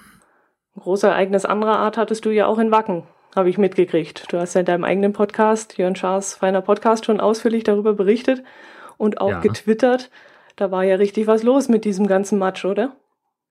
[0.75, 4.33] Ein Großereignis anderer Art hattest du ja auch in Wacken, habe ich mitgekriegt.
[4.33, 8.43] Du hast ja in deinem eigenen Podcast, Jörn Schaas feiner Podcast, schon ausführlich darüber berichtet
[8.97, 9.41] und auch ja.
[9.41, 10.11] getwittert.
[10.57, 12.97] Da war ja richtig was los mit diesem ganzen Match, oder?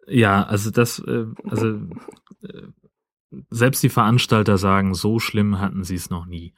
[0.08, 1.80] Ja, also das, äh, also
[2.44, 2.68] äh,
[3.50, 6.54] selbst die Veranstalter sagen, so schlimm hatten sie es noch nie.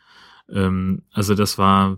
[0.49, 1.97] Ähm, also das war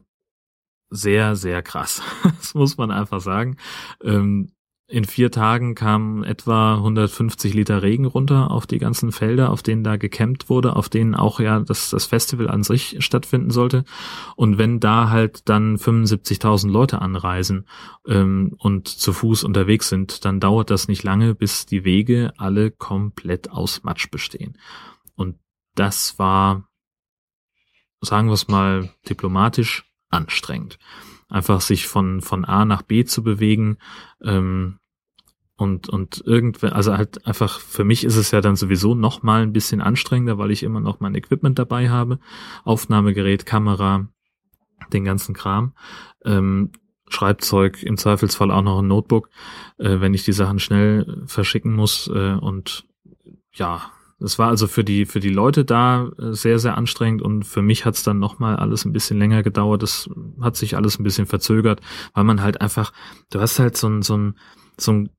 [0.90, 2.02] sehr, sehr krass.
[2.38, 3.58] das muss man einfach sagen.
[4.04, 4.52] Ähm,
[4.92, 9.86] in vier Tagen kamen etwa 150 Liter Regen runter auf die ganzen Felder, auf denen
[9.86, 13.86] da gecampt wurde, auf denen auch ja das, das Festival an sich stattfinden sollte.
[14.36, 17.68] Und wenn da halt dann 75.000 Leute anreisen
[18.06, 22.70] ähm, und zu Fuß unterwegs sind, dann dauert das nicht lange, bis die Wege alle
[22.70, 24.58] komplett aus Matsch bestehen.
[25.16, 25.38] Und
[25.74, 26.68] das war,
[28.02, 30.78] sagen wir es mal diplomatisch, anstrengend
[31.30, 33.78] einfach sich von von A nach B zu bewegen,
[34.22, 34.81] ähm,
[35.62, 39.44] und, und irgendwer, also halt einfach, für mich ist es ja dann sowieso noch mal
[39.44, 42.18] ein bisschen anstrengender, weil ich immer noch mein Equipment dabei habe.
[42.64, 44.08] Aufnahmegerät, Kamera,
[44.92, 45.74] den ganzen Kram.
[46.26, 46.72] Ähm,
[47.10, 49.30] Schreibzeug, im Zweifelsfall auch noch ein Notebook,
[49.78, 52.08] äh, wenn ich die Sachen schnell verschicken muss.
[52.08, 52.84] Äh, und
[53.54, 53.84] ja,
[54.20, 57.62] es war also für die, für die Leute da äh, sehr, sehr anstrengend und für
[57.62, 59.84] mich hat's dann nochmal alles ein bisschen länger gedauert.
[59.84, 60.10] Das
[60.42, 61.82] hat sich alles ein bisschen verzögert,
[62.16, 62.94] weil man halt einfach,
[63.30, 64.40] du hast halt so ein, so ein,
[64.80, 65.10] so ein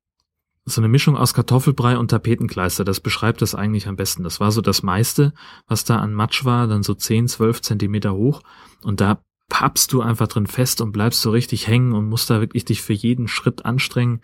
[0.65, 4.23] so eine Mischung aus Kartoffelbrei und Tapetenkleister, das beschreibt das eigentlich am besten.
[4.23, 5.33] Das war so das meiste,
[5.67, 8.41] was da an Matsch war, dann so 10, 12 Zentimeter hoch
[8.81, 9.21] und da
[9.53, 12.81] pappst du einfach drin fest und bleibst so richtig hängen und musst da wirklich dich
[12.81, 14.21] für jeden Schritt anstrengen.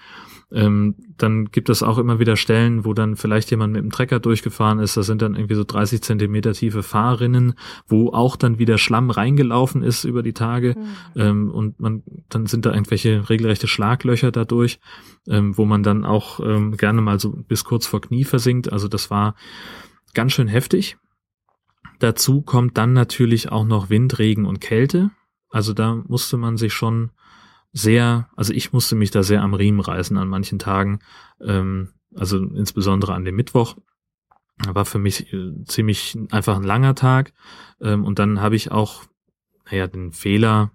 [0.52, 4.20] Ähm, dann gibt es auch immer wieder Stellen, wo dann vielleicht jemand mit dem Trecker
[4.20, 4.98] durchgefahren ist.
[4.98, 7.54] Da sind dann irgendwie so 30 Zentimeter tiefe Fahrrinnen,
[7.88, 10.76] wo auch dann wieder Schlamm reingelaufen ist über die Tage.
[10.76, 11.22] Mhm.
[11.22, 14.80] Ähm, und man, dann sind da irgendwelche regelrechte Schlaglöcher dadurch,
[15.28, 18.74] ähm, wo man dann auch ähm, gerne mal so bis kurz vor Knie versinkt.
[18.74, 19.36] Also das war
[20.16, 20.98] ganz schön heftig.
[22.00, 25.12] Dazu kommt dann natürlich auch noch Wind, Regen und Kälte.
[25.50, 27.12] Also da musste man sich schon
[27.72, 31.00] sehr, also ich musste mich da sehr am Riemen reißen an manchen Tagen,
[31.42, 33.78] ähm, also insbesondere an dem Mittwoch.
[34.68, 37.34] War für mich äh, ziemlich einfach ein langer Tag.
[37.80, 39.04] Ähm, und dann habe ich auch,
[39.70, 40.72] naja, den Fehler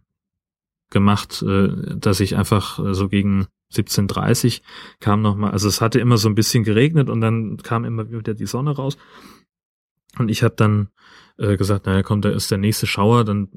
[0.91, 4.63] gemacht, äh, dass ich einfach äh, so gegen 17.30
[5.01, 8.35] kam nochmal, also es hatte immer so ein bisschen geregnet und dann kam immer wieder
[8.35, 8.97] die Sonne raus.
[10.19, 10.89] Und ich habe dann
[11.39, 13.49] äh, gesagt, naja, komm, da ist der nächste Schauer, dann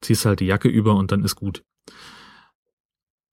[0.00, 1.64] ziehst halt die Jacke über und dann ist gut.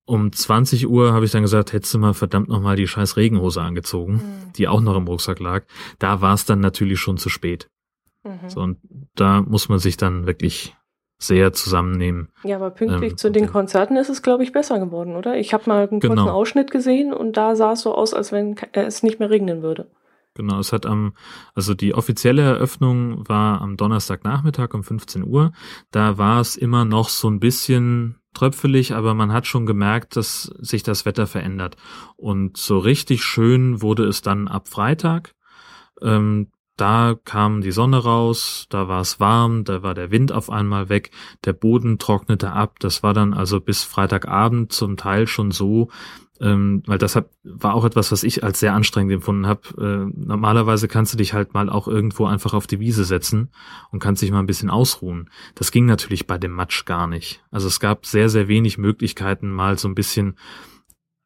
[0.05, 3.61] Um 20 Uhr habe ich dann gesagt, hättest du mal verdammt nochmal die scheiß Regenhose
[3.61, 4.53] angezogen, mhm.
[4.55, 5.65] die auch noch im Rucksack lag.
[5.97, 7.69] Da war es dann natürlich schon zu spät.
[8.23, 8.49] Mhm.
[8.49, 8.77] So, und
[9.15, 10.75] da muss man sich dann wirklich
[11.17, 12.29] sehr zusammennehmen.
[12.43, 15.37] Ja, aber pünktlich ähm, zu den Konzerten ist es, glaube ich, besser geworden, oder?
[15.37, 16.15] Ich habe mal einen genau.
[16.15, 19.61] kurzen Ausschnitt gesehen und da sah es so aus, als wenn es nicht mehr regnen
[19.61, 19.89] würde.
[20.35, 21.13] Genau, es hat am,
[21.53, 25.53] also die offizielle Eröffnung war am Donnerstagnachmittag um 15 Uhr.
[25.91, 30.43] Da war es immer noch so ein bisschen tröpfelig, aber man hat schon gemerkt, dass
[30.59, 31.77] sich das Wetter verändert.
[32.17, 35.33] Und so richtig schön wurde es dann ab Freitag.
[36.01, 40.49] Ähm, da kam die Sonne raus, da war es warm, da war der Wind auf
[40.49, 41.11] einmal weg,
[41.45, 42.79] der Boden trocknete ab.
[42.79, 45.89] Das war dann also bis Freitagabend zum Teil schon so,
[46.41, 49.61] ähm, weil das hab, war auch etwas, was ich als sehr anstrengend empfunden habe.
[49.77, 53.51] Äh, normalerweise kannst du dich halt mal auch irgendwo einfach auf die Wiese setzen
[53.91, 55.29] und kannst dich mal ein bisschen ausruhen.
[55.55, 57.43] Das ging natürlich bei dem Matsch gar nicht.
[57.51, 60.37] Also es gab sehr, sehr wenig Möglichkeiten, mal so ein bisschen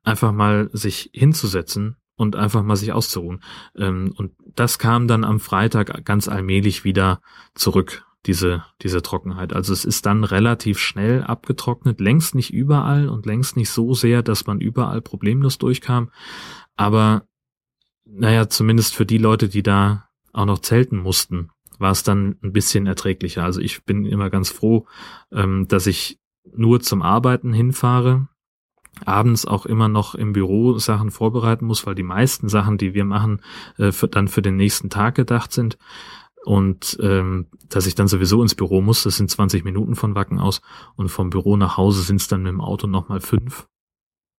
[0.04, 3.42] einfach mal sich hinzusetzen und einfach mal sich auszuruhen.
[3.76, 7.22] Ähm, und das kam dann am Freitag ganz allmählich wieder
[7.56, 9.54] zurück, diese, diese Trockenheit.
[9.54, 14.24] Also es ist dann relativ schnell abgetrocknet, längst nicht überall und längst nicht so sehr,
[14.24, 16.12] dass man überall problemlos durchkam.
[16.76, 17.24] Aber
[18.06, 22.52] naja, zumindest für die Leute, die da auch noch zelten mussten, war es dann ein
[22.52, 23.44] bisschen erträglicher.
[23.44, 24.86] Also ich bin immer ganz froh,
[25.32, 26.20] ähm, dass ich
[26.52, 28.28] nur zum Arbeiten hinfahre,
[29.06, 33.06] abends auch immer noch im Büro Sachen vorbereiten muss, weil die meisten Sachen, die wir
[33.06, 33.42] machen,
[33.78, 35.78] äh, für, dann für den nächsten Tag gedacht sind.
[36.46, 40.40] Und ähm, dass ich dann sowieso ins Büro muss, das sind 20 Minuten von Wacken
[40.40, 40.62] aus.
[40.96, 43.68] Und vom Büro nach Hause sind es dann mit dem Auto nochmal fünf.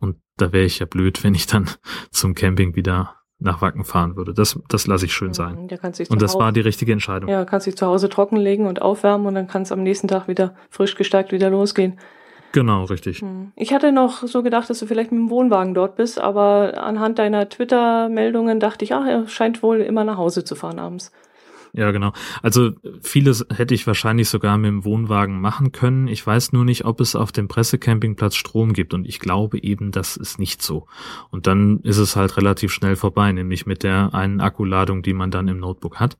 [0.00, 1.68] Und da wäre ich ja blöd, wenn ich dann
[2.10, 4.34] zum Camping wieder nach Wacken fahren würde.
[4.34, 5.68] Das, das lasse ich schön sein.
[5.70, 5.78] Ja,
[6.10, 7.30] und das war die richtige Entscheidung.
[7.30, 10.28] Ja, kannst dich zu Hause trockenlegen und aufwärmen und dann kann es am nächsten Tag
[10.28, 11.98] wieder frisch gestärkt wieder losgehen.
[12.52, 13.20] Genau, richtig.
[13.20, 13.52] Hm.
[13.56, 17.18] Ich hatte noch so gedacht, dass du vielleicht mit dem Wohnwagen dort bist, aber anhand
[17.18, 21.12] deiner Twitter-Meldungen dachte ich, ach, er scheint wohl immer nach Hause zu fahren abends.
[21.72, 22.12] Ja, genau.
[22.42, 26.08] Also vieles hätte ich wahrscheinlich sogar mit dem Wohnwagen machen können.
[26.08, 29.92] Ich weiß nur nicht, ob es auf dem Pressecampingplatz Strom gibt und ich glaube eben,
[29.92, 30.86] das ist nicht so.
[31.30, 35.30] Und dann ist es halt relativ schnell vorbei, nämlich mit der einen Akkuladung, die man
[35.30, 36.18] dann im Notebook hat.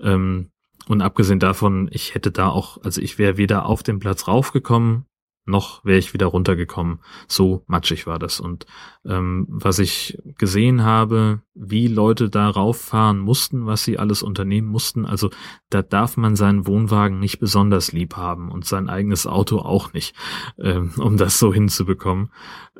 [0.00, 0.50] Ähm,
[0.88, 5.06] und abgesehen davon, ich hätte da auch, also ich wäre weder auf den Platz raufgekommen,
[5.44, 7.00] noch wäre ich wieder runtergekommen.
[7.26, 8.38] So matschig war das.
[8.38, 8.66] Und
[9.04, 15.04] ähm, was ich gesehen habe, wie Leute da rauffahren mussten, was sie alles unternehmen mussten,
[15.04, 15.30] also
[15.68, 20.14] da darf man seinen Wohnwagen nicht besonders lieb haben und sein eigenes Auto auch nicht,
[20.58, 22.30] ähm, um das so hinzubekommen.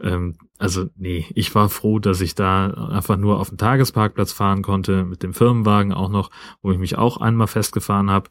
[0.01, 4.63] Ähm, also nee, ich war froh, dass ich da einfach nur auf den Tagesparkplatz fahren
[4.63, 6.31] konnte, mit dem Firmenwagen auch noch,
[6.63, 8.31] wo ich mich auch einmal festgefahren habe.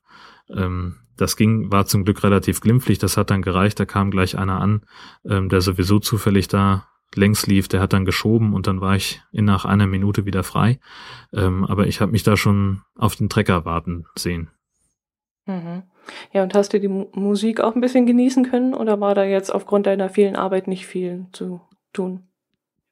[0.55, 4.37] Ähm, das ging, war zum Glück relativ glimpflich, das hat dann gereicht, da kam gleich
[4.37, 4.81] einer an,
[5.23, 9.21] ähm, der sowieso zufällig da längs lief, der hat dann geschoben und dann war ich
[9.31, 10.79] in nach einer Minute wieder frei.
[11.33, 14.49] Ähm, aber ich habe mich da schon auf den Trecker warten sehen.
[15.45, 15.83] Mhm.
[16.33, 19.23] Ja, und hast du die Mu Musik auch ein bisschen genießen können oder war da
[19.23, 21.61] jetzt aufgrund deiner vielen Arbeit nicht viel zu
[21.93, 22.27] tun?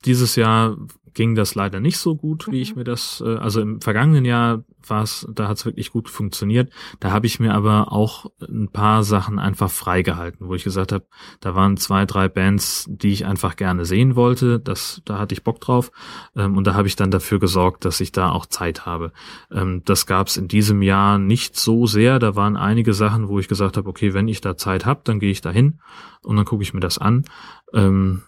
[0.06, 0.78] Dieses Jahr
[1.14, 2.80] ging das leider nicht so gut, wie ich mhm.
[2.80, 6.72] mir das, äh, also im vergangenen Jahr war es, da hat es wirklich gut funktioniert.
[7.00, 11.06] Da habe ich mir aber auch ein paar Sachen einfach freigehalten, wo ich gesagt habe,
[11.42, 14.60] da waren zwei, drei Bands, die ich einfach gerne sehen wollte.
[14.60, 15.92] Das, da hatte ich Bock drauf.
[16.36, 19.12] Ähm, und da habe ich dann dafür gesorgt, dass ich da auch Zeit habe.
[19.52, 22.20] Ähm, das gab es in diesem Jahr nicht so sehr.
[22.20, 25.20] Da waren einige Sachen, wo ich gesagt habe, okay, wenn ich da Zeit habe, dann
[25.20, 25.80] gehe ich da hin
[26.22, 27.26] und dann gucke ich mir das an.
[27.74, 28.24] Ähm,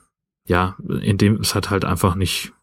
[0.45, 2.53] ja, in dem es hat halt einfach nicht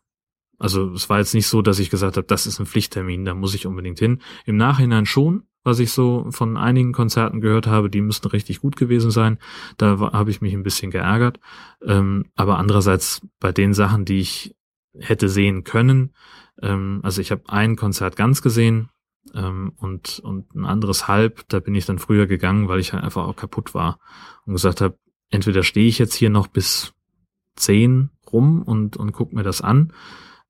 [0.59, 3.35] also es war jetzt nicht so, dass ich gesagt habe, das ist ein Pflichttermin, da
[3.35, 4.21] muss ich unbedingt hin.
[4.45, 8.77] Im Nachhinein schon, was ich so von einigen Konzerten gehört habe, die müssten richtig gut
[8.77, 9.39] gewesen sein.
[9.77, 11.39] Da habe ich mich ein bisschen geärgert.
[11.83, 14.57] Ähm, aber andererseits bei den Sachen, die ich
[14.99, 16.13] hätte sehen können,
[16.61, 18.89] ähm, also ich habe ein Konzert ganz gesehen
[19.35, 23.05] ähm, und, und ein anderes halb, da bin ich dann früher gegangen, weil ich halt
[23.05, 24.01] einfach auch kaputt war
[24.45, 24.99] und gesagt habe,
[25.31, 26.95] entweder stehe ich jetzt hier noch bis
[27.55, 29.93] zehn rum und, und guck mir das an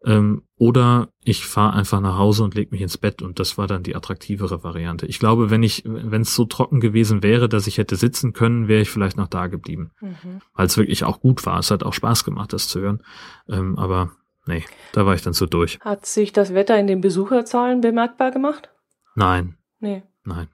[0.04, 3.66] ähm, oder ich fahre einfach nach Hause und leg mich ins Bett und das war
[3.66, 5.06] dann die attraktivere Variante.
[5.06, 8.68] Ich glaube, wenn ich, wenn es so trocken gewesen wäre, dass ich hätte sitzen können,
[8.68, 9.90] wäre ich vielleicht noch da geblieben.
[10.00, 10.40] Mhm.
[10.54, 11.58] Weil es wirklich auch gut war.
[11.58, 13.02] Es hat auch Spaß gemacht, das zu hören.
[13.48, 14.12] Ähm, aber
[14.46, 15.78] nee, da war ich dann so durch.
[15.80, 18.70] Hat sich das Wetter in den Besucherzahlen bemerkbar gemacht?
[19.14, 19.56] Nein.
[19.80, 20.02] Nee.
[20.24, 20.48] Nein.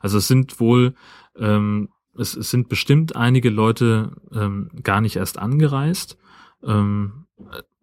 [0.00, 0.94] Also es sind wohl,
[1.36, 6.18] ähm, es, es sind bestimmt einige Leute ähm, gar nicht erst angereist.
[6.62, 7.26] Ähm,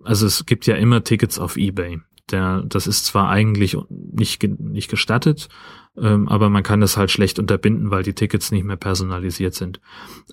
[0.04, 2.00] also es gibt ja immer Tickets auf eBay.
[2.30, 5.50] Der, das ist zwar eigentlich nicht, nicht gestattet,
[5.98, 9.82] ähm, aber man kann das halt schlecht unterbinden, weil die Tickets nicht mehr personalisiert sind.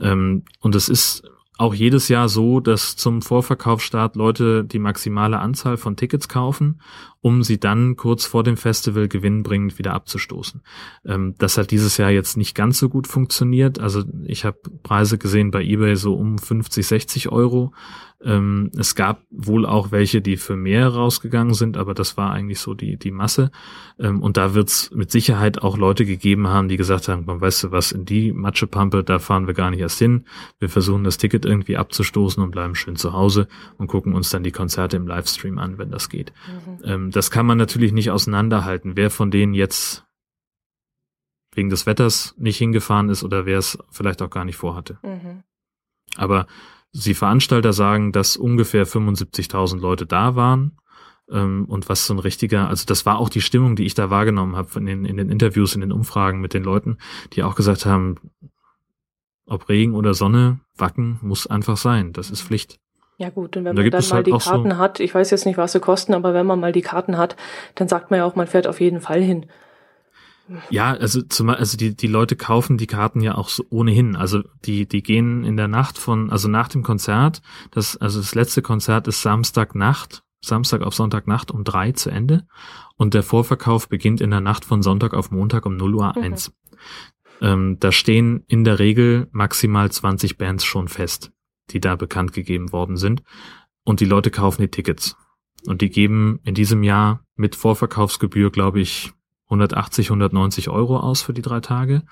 [0.01, 1.25] Ähm, und es ist
[1.59, 6.81] auch jedes Jahr so, dass zum Vorverkaufsstart Leute die maximale Anzahl von Tickets kaufen,
[7.21, 10.63] um sie dann kurz vor dem Festival gewinnbringend wieder abzustoßen.
[11.05, 13.81] Ähm, das hat dieses Jahr jetzt nicht ganz so gut funktioniert.
[13.81, 17.73] Also ich habe Preise gesehen bei eBay so um 50, 60 Euro.
[18.21, 22.59] Ähm, es gab wohl auch welche, die für mehr rausgegangen sind, aber das war eigentlich
[22.59, 23.53] so die, die Masse.
[23.99, 27.41] Ähm, und da wird es mit Sicherheit auch Leute gegeben haben, die gesagt haben, man
[27.41, 30.25] weißt du was, in die Matschepampe, da fahren wir gar nicht erst hin.
[30.59, 34.43] Wir versuchen das Ticket irgendwie abzustoßen und bleiben schön zu Hause und gucken uns dann
[34.43, 36.33] die Konzerte im Livestream an, wenn das geht.
[36.49, 36.85] Mhm.
[36.85, 40.05] Ähm, das kann man natürlich nicht auseinanderhalten, wer von denen jetzt
[41.55, 44.99] wegen des Wetters nicht hingefahren ist oder wer es vielleicht auch gar nicht vorhatte.
[45.03, 45.43] Mhm.
[46.17, 46.47] Aber
[46.91, 50.79] Sie Veranstalter sagen, dass ungefähr 75.000 Leute da waren.
[51.31, 54.09] Ähm, und was so ein richtiger, also das war auch die Stimmung, die ich da
[54.09, 56.97] wahrgenommen habe in den, in den Interviews, in den Umfragen mit den Leuten,
[57.35, 58.17] die auch gesagt haben,
[59.45, 62.13] ob Regen oder Sonne, Wacken muss einfach sein.
[62.13, 62.81] Das ist Pflicht.
[63.19, 65.31] Ja gut, und wenn da man dann mal halt die Karten so hat, ich weiß
[65.33, 67.35] jetzt nicht, was sie kosten, aber wenn man mal die Karten hat,
[67.75, 69.47] dann sagt man ja auch, man fährt auf jeden Fall hin.
[70.71, 74.17] Ja, also zum, also die die Leute kaufen die Karten ja auch so ohnehin.
[74.17, 77.43] Also die die gehen in der Nacht von also nach dem Konzert.
[77.71, 82.47] Das also das letzte Konzert ist Samstagnacht, Samstag auf Sonntagnacht um drei zu Ende
[82.97, 86.49] und der Vorverkauf beginnt in der Nacht von Sonntag auf Montag um 0 Uhr eins.
[86.49, 86.55] Mhm.
[87.41, 91.31] Ähm, da stehen in der Regel maximal 20 Bands schon fest,
[91.71, 93.23] die da bekannt gegeben worden sind
[93.85, 95.17] und die Leute kaufen die Tickets
[95.67, 99.13] und die geben in diesem Jahr mit Vorverkaufsgebühr glaube ich
[99.47, 102.03] 180, 190 Euro aus für die drei Tage,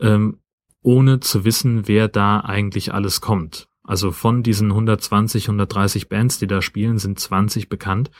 [0.00, 0.38] ähm,
[0.82, 3.68] ohne zu wissen, wer da eigentlich alles kommt.
[3.84, 8.10] Also von diesen 120, 130 Bands, die da spielen, sind 20 bekannt.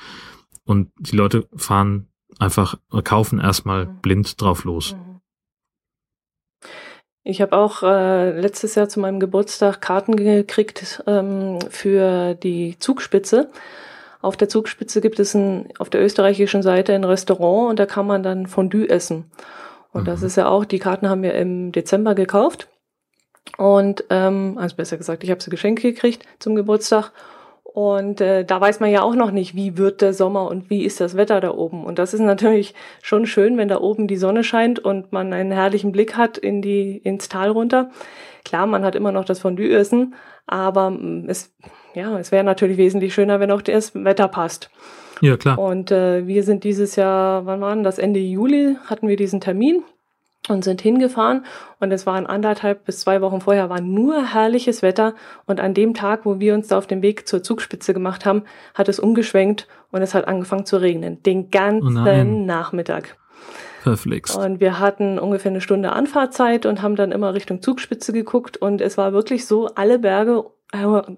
[0.64, 2.06] und die Leute fahren
[2.38, 4.00] einfach, kaufen erstmal mhm.
[4.00, 4.94] blind drauf los.
[7.24, 13.50] Ich habe auch äh, letztes Jahr zu meinem Geburtstag Karten gekriegt ähm, für die Zugspitze.
[14.20, 18.06] Auf der Zugspitze gibt es ein, auf der österreichischen Seite ein Restaurant und da kann
[18.06, 19.30] man dann Fondue essen.
[19.92, 20.06] Und mhm.
[20.06, 22.68] das ist ja auch, die Karten haben wir im Dezember gekauft.
[23.56, 27.12] Und, ähm, also besser gesagt, ich habe sie geschenkt gekriegt zum Geburtstag.
[27.72, 30.84] Und äh, da weiß man ja auch noch nicht, wie wird der Sommer und wie
[30.84, 31.84] ist das Wetter da oben.
[31.84, 35.52] Und das ist natürlich schon schön, wenn da oben die Sonne scheint und man einen
[35.52, 37.90] herrlichen Blick hat in die, ins Tal runter.
[38.44, 40.14] Klar, man hat immer noch das Fondue-Essen,
[40.46, 41.54] aber mm, es,
[41.94, 44.70] ja, es wäre natürlich wesentlich schöner, wenn auch das Wetter passt.
[45.22, 45.58] Ja, klar.
[45.58, 47.98] Und äh, wir sind dieses Jahr, wann war denn das?
[47.98, 49.82] Ende Juli hatten wir diesen Termin
[50.48, 51.44] und sind hingefahren.
[51.78, 55.14] Und es waren anderthalb bis zwei Wochen vorher war nur herrliches Wetter.
[55.46, 58.42] Und an dem Tag, wo wir uns da auf den Weg zur Zugspitze gemacht haben,
[58.74, 63.16] hat es umgeschwenkt und es hat angefangen zu regnen, den ganzen oh Nachmittag.
[63.82, 64.36] Verflixt.
[64.36, 68.56] Und wir hatten ungefähr eine Stunde Anfahrtzeit und haben dann immer Richtung Zugspitze geguckt.
[68.56, 70.44] Und es war wirklich so, alle Berge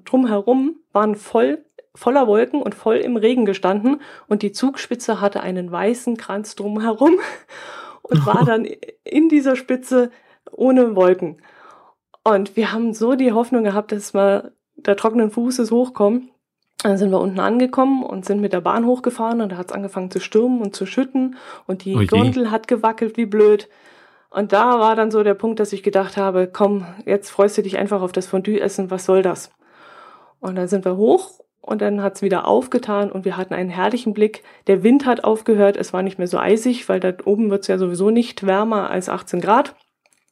[0.04, 1.64] drumherum waren voll
[1.96, 4.00] voller Wolken und voll im Regen gestanden.
[4.26, 7.12] Und die Zugspitze hatte einen weißen Kranz drumherum
[8.04, 8.66] und war dann
[9.04, 10.10] in dieser Spitze
[10.50, 11.42] ohne Wolken.
[12.22, 16.30] Und wir haben so die Hoffnung gehabt, dass wir der trockenen Fußes hochkommen.
[16.82, 19.72] Dann sind wir unten angekommen und sind mit der Bahn hochgefahren und da hat es
[19.72, 21.36] angefangen zu stürmen und zu schütten
[21.66, 22.06] und die okay.
[22.06, 23.68] Gondel hat gewackelt wie blöd.
[24.28, 27.62] Und da war dann so der Punkt, dass ich gedacht habe, komm, jetzt freust du
[27.62, 29.50] dich einfach auf das Fondue-Essen, was soll das?
[30.40, 34.12] Und dann sind wir hoch und dann hat's wieder aufgetan und wir hatten einen herrlichen
[34.12, 34.42] Blick.
[34.66, 37.78] Der Wind hat aufgehört, es war nicht mehr so eisig, weil da oben wird's ja
[37.78, 39.74] sowieso nicht wärmer als 18 Grad.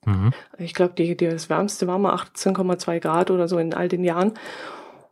[0.05, 0.33] Mhm.
[0.59, 4.05] Ich glaube, die, die, das wärmste war mal 18,2 Grad oder so in all den
[4.05, 4.33] Jahren.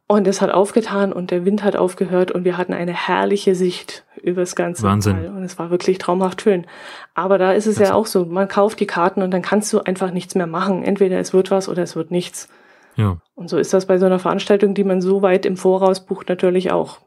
[0.08, 4.04] Und es hat aufgetan und der Wind hat aufgehört und wir hatten eine herrliche Sicht
[4.22, 5.16] über das ganze Wahnsinn.
[5.16, 5.28] Tal.
[5.28, 6.66] Und es war wirklich traumhaft schön.
[7.14, 9.72] Aber da ist es das ja auch so, man kauft die Karten und dann kannst
[9.72, 10.82] du einfach nichts mehr machen.
[10.82, 12.48] Entweder es wird was oder es wird nichts.
[12.96, 13.20] Ja.
[13.34, 16.28] Und so ist das bei so einer Veranstaltung, die man so weit im Voraus bucht,
[16.28, 16.98] natürlich auch.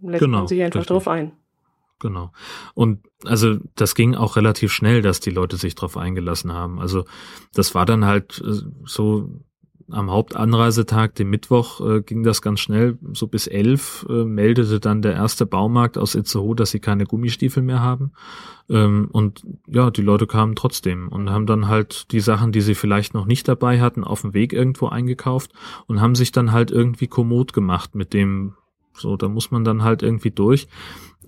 [0.00, 0.94] Lässt genau, man sich einfach richtig.
[0.94, 1.32] drauf ein.
[1.98, 2.30] Genau.
[2.74, 6.78] Und also das ging auch relativ schnell, dass die Leute sich drauf eingelassen haben.
[6.78, 7.04] Also
[7.54, 9.30] das war dann halt äh, so
[9.90, 12.98] am Hauptanreisetag, dem Mittwoch, äh, ging das ganz schnell.
[13.12, 17.62] So bis elf äh, meldete dann der erste Baumarkt aus Itzehoe, dass sie keine Gummistiefel
[17.62, 18.12] mehr haben.
[18.68, 22.74] Ähm, und ja, die Leute kamen trotzdem und haben dann halt die Sachen, die sie
[22.74, 25.52] vielleicht noch nicht dabei hatten, auf dem Weg irgendwo eingekauft
[25.86, 28.54] und haben sich dann halt irgendwie kommod gemacht mit dem,
[28.92, 30.66] so, da muss man dann halt irgendwie durch.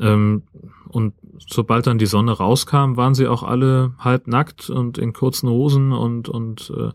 [0.01, 0.43] Ähm,
[0.89, 1.15] und
[1.47, 5.93] sobald dann die Sonne rauskam, waren sie auch alle halb nackt und in kurzen Hosen
[5.93, 6.91] und, und äh,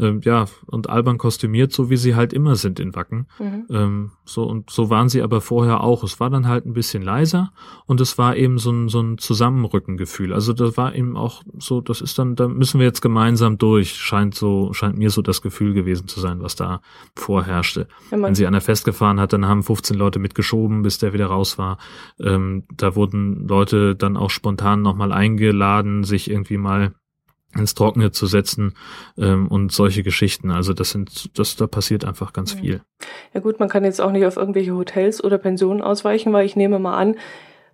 [0.00, 3.26] ähm, ja, und albern kostümiert, so wie sie halt immer sind in Wacken.
[3.38, 3.66] Mhm.
[3.70, 6.02] Ähm, so, und so waren sie aber vorher auch.
[6.02, 7.52] Es war dann halt ein bisschen leiser
[7.86, 10.32] und es war eben so ein, so ein Zusammenrückengefühl.
[10.32, 13.92] Also das war eben auch so, das ist dann, da müssen wir jetzt gemeinsam durch,
[13.94, 16.80] scheint so, scheint mir so das Gefühl gewesen zu sein, was da
[17.14, 17.86] vorherrschte.
[18.08, 21.58] Wenn, Wenn sie einer festgefahren hat, dann haben 15 Leute mitgeschoben, bis der wieder raus
[21.58, 21.76] war.
[22.18, 26.94] Ähm, da wurden Leute dann auch spontan nochmal eingeladen, sich irgendwie mal
[27.56, 28.74] ins Trockene zu setzen
[29.18, 30.50] ähm, und solche Geschichten.
[30.50, 32.80] Also das sind, das da passiert einfach ganz viel.
[33.34, 36.56] Ja gut, man kann jetzt auch nicht auf irgendwelche Hotels oder Pensionen ausweichen, weil ich
[36.56, 37.16] nehme mal an,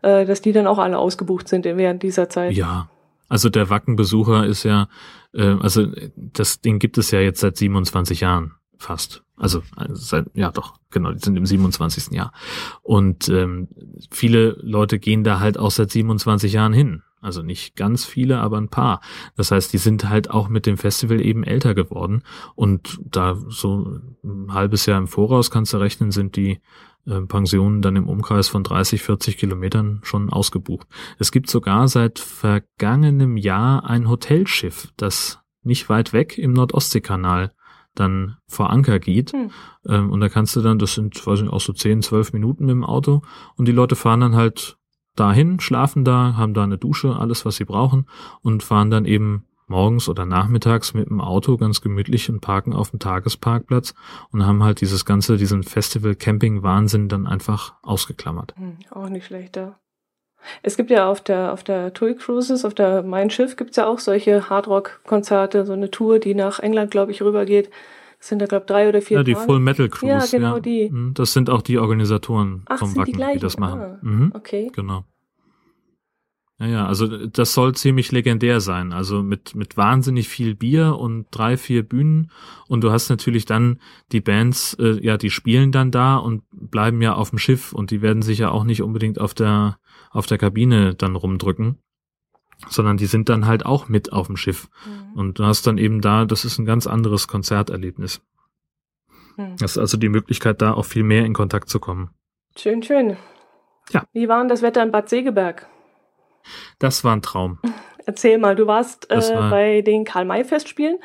[0.02, 2.52] äh, dass die dann auch alle ausgebucht sind während dieser Zeit.
[2.52, 2.88] Ja,
[3.28, 4.88] also der Wackenbesucher ist ja,
[5.34, 9.22] äh, also das Ding gibt es ja jetzt seit 27 Jahren fast.
[9.36, 12.12] Also, also seit, ja doch, genau, die sind im 27.
[12.12, 12.32] Jahr.
[12.82, 13.68] Und ähm,
[14.10, 17.02] viele Leute gehen da halt auch seit 27 Jahren hin.
[17.20, 19.00] Also nicht ganz viele, aber ein paar.
[19.36, 22.22] Das heißt, die sind halt auch mit dem Festival eben älter geworden.
[22.54, 26.60] Und da so ein halbes Jahr im Voraus kannst du rechnen, sind die
[27.06, 30.86] äh, Pensionen dann im Umkreis von 30, 40 Kilometern schon ausgebucht.
[31.18, 37.52] Es gibt sogar seit vergangenem Jahr ein Hotelschiff, das nicht weit weg im Nordostseekanal
[37.94, 39.32] dann vor Anker geht.
[39.32, 39.50] Hm.
[39.86, 42.68] Ähm, und da kannst du dann, das sind, weiß ich, auch so 10, 12 Minuten
[42.68, 43.22] dem Auto.
[43.56, 44.75] Und die Leute fahren dann halt
[45.16, 48.06] dahin, schlafen da, haben da eine Dusche, alles, was sie brauchen
[48.42, 52.90] und fahren dann eben morgens oder nachmittags mit dem Auto ganz gemütlich und parken auf
[52.90, 53.94] dem Tagesparkplatz
[54.30, 58.54] und haben halt dieses ganze, diesen Festival-Camping-Wahnsinn dann einfach ausgeklammert.
[58.56, 59.78] Hm, auch nicht schlechter.
[60.62, 63.86] Es gibt ja auf der, auf der TUI Cruises, auf der Mein Schiff gibt's ja
[63.86, 67.70] auch solche Hardrock-Konzerte, so eine Tour, die nach England, glaube ich, rübergeht.
[68.18, 69.46] Das sind da, glaube ich, drei oder vier Ja, die Tage.
[69.46, 70.36] Full Metal Cruise.
[70.36, 70.60] Ja, genau ja.
[70.60, 70.90] die.
[70.90, 73.80] Mhm, das sind auch die Organisatoren Ach, vom Wacken, die, die, das machen.
[73.80, 74.70] Ah, mhm, okay.
[74.74, 75.04] Genau.
[76.58, 78.94] Ja, ja, also das soll ziemlich legendär sein.
[78.94, 82.30] Also mit, mit wahnsinnig viel Bier und drei, vier Bühnen.
[82.66, 83.78] Und du hast natürlich dann
[84.12, 87.90] die Bands, äh, ja, die spielen dann da und bleiben ja auf dem Schiff und
[87.90, 89.78] die werden sich ja auch nicht unbedingt auf der,
[90.10, 91.76] auf der Kabine dann rumdrücken,
[92.68, 94.68] sondern die sind dann halt auch mit auf dem Schiff.
[94.86, 95.18] Mhm.
[95.18, 98.20] Und du hast dann eben da, das ist ein ganz anderes Konzerterlebnis.
[99.36, 99.56] Mhm.
[99.58, 102.10] Das ist also die Möglichkeit, da auch viel mehr in Kontakt zu kommen.
[102.56, 103.16] Schön, schön.
[103.90, 104.04] Ja.
[104.12, 105.68] Wie war denn das Wetter in Bad Segeberg?
[106.78, 107.58] Das war ein Traum.
[108.06, 110.98] Erzähl mal, du warst äh, war bei den Karl-May-Festspielen?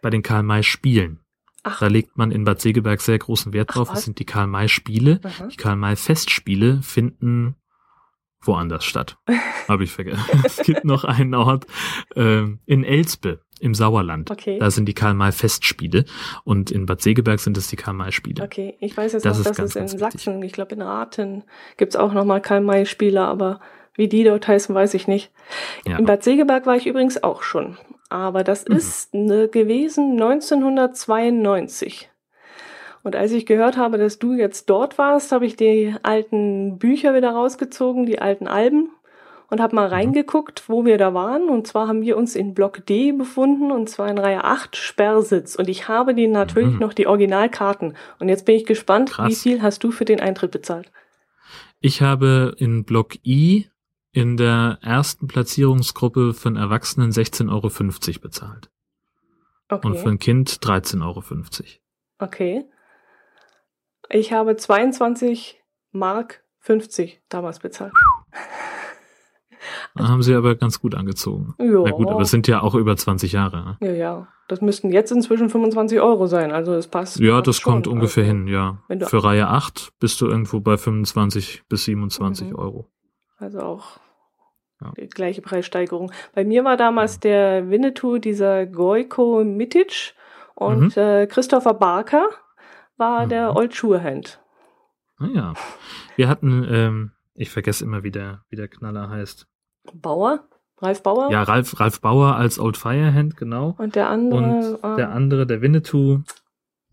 [0.00, 1.20] Bei den Karl-May-Spielen.
[1.62, 1.80] Ach.
[1.80, 3.88] Da legt man in Bad Segeberg sehr großen Wert drauf.
[3.90, 5.20] Ach, das sind die Karl-May-Spiele.
[5.50, 7.56] Die Karl-May-Festspiele finden
[8.46, 9.16] woanders statt.
[9.68, 10.22] Habe ich vergessen.
[10.44, 11.66] es gibt noch einen Ort
[12.16, 14.30] äh, in Elspe im Sauerland.
[14.30, 14.58] Okay.
[14.58, 16.04] Da sind die Karl-May-Festspiele
[16.44, 18.42] und in Bad Segeberg sind es die Karl-May-Spiele.
[18.42, 20.46] Okay, ich weiß jetzt das noch, dass ganz, es in Sachsen, wichtig.
[20.46, 21.44] ich glaube in Raten,
[21.76, 23.60] gibt's auch nochmal Karl-May-Spiele, aber
[23.94, 25.30] wie die dort heißen, weiß ich nicht.
[25.86, 25.98] Ja.
[25.98, 27.78] In Bad Segeberg war ich übrigens auch schon.
[28.10, 28.76] Aber das mhm.
[28.76, 32.10] ist ne, gewesen 1992.
[33.04, 37.14] Und als ich gehört habe, dass du jetzt dort warst, habe ich die alten Bücher
[37.14, 38.88] wieder rausgezogen, die alten Alben
[39.50, 39.94] und habe mal mhm.
[39.94, 41.50] reingeguckt, wo wir da waren.
[41.50, 45.54] Und zwar haben wir uns in Block D befunden und zwar in Reihe 8 Sperrsitz.
[45.54, 46.78] Und ich habe die natürlich mhm.
[46.78, 47.94] noch die Originalkarten.
[48.20, 49.28] Und jetzt bin ich gespannt, Krass.
[49.28, 50.90] wie viel hast du für den Eintritt bezahlt?
[51.80, 53.68] Ich habe in Block I
[54.12, 58.70] in der ersten Platzierungsgruppe für einen Erwachsenen 16,50 Euro bezahlt.
[59.68, 59.86] Okay.
[59.86, 61.22] Und für ein Kind 13,50 Euro.
[62.18, 62.64] Okay.
[64.14, 65.60] Ich habe 22
[65.90, 67.92] Mark 50 damals bezahlt.
[69.96, 71.54] Da haben sie aber ganz gut angezogen.
[71.58, 71.82] Ja.
[71.84, 73.76] Na gut, aber es sind ja auch über 20 Jahre.
[73.80, 73.88] Ne?
[73.88, 74.28] Ja, ja.
[74.46, 77.18] Das müssten jetzt inzwischen 25 Euro sein, also es passt.
[77.18, 77.72] Ja, das schon.
[77.72, 78.78] kommt ungefähr also, hin, ja.
[79.06, 82.56] Für Reihe 8 bist du irgendwo bei 25 bis 27 mhm.
[82.56, 82.86] Euro.
[83.38, 83.98] Also auch
[84.80, 84.92] ja.
[84.96, 86.12] Die gleiche Preissteigerung.
[86.34, 90.14] Bei mir war damals der Winnetou dieser Goiko Mitic
[90.54, 91.02] und mhm.
[91.02, 92.28] äh, Christopher Barker
[92.96, 93.28] war mhm.
[93.28, 94.40] der Old Schuhhand.
[95.18, 95.54] Ah ja.
[96.16, 99.46] Wir hatten, ähm, ich vergesse immer, wie der, wie der Knaller heißt.
[99.94, 100.48] Bauer?
[100.78, 101.30] Ralf Bauer?
[101.30, 103.74] Ja, Ralf, Ralf Bauer als Old Firehand, genau.
[103.78, 104.78] Und der andere.
[104.82, 106.22] Und der andere, der Winnetou,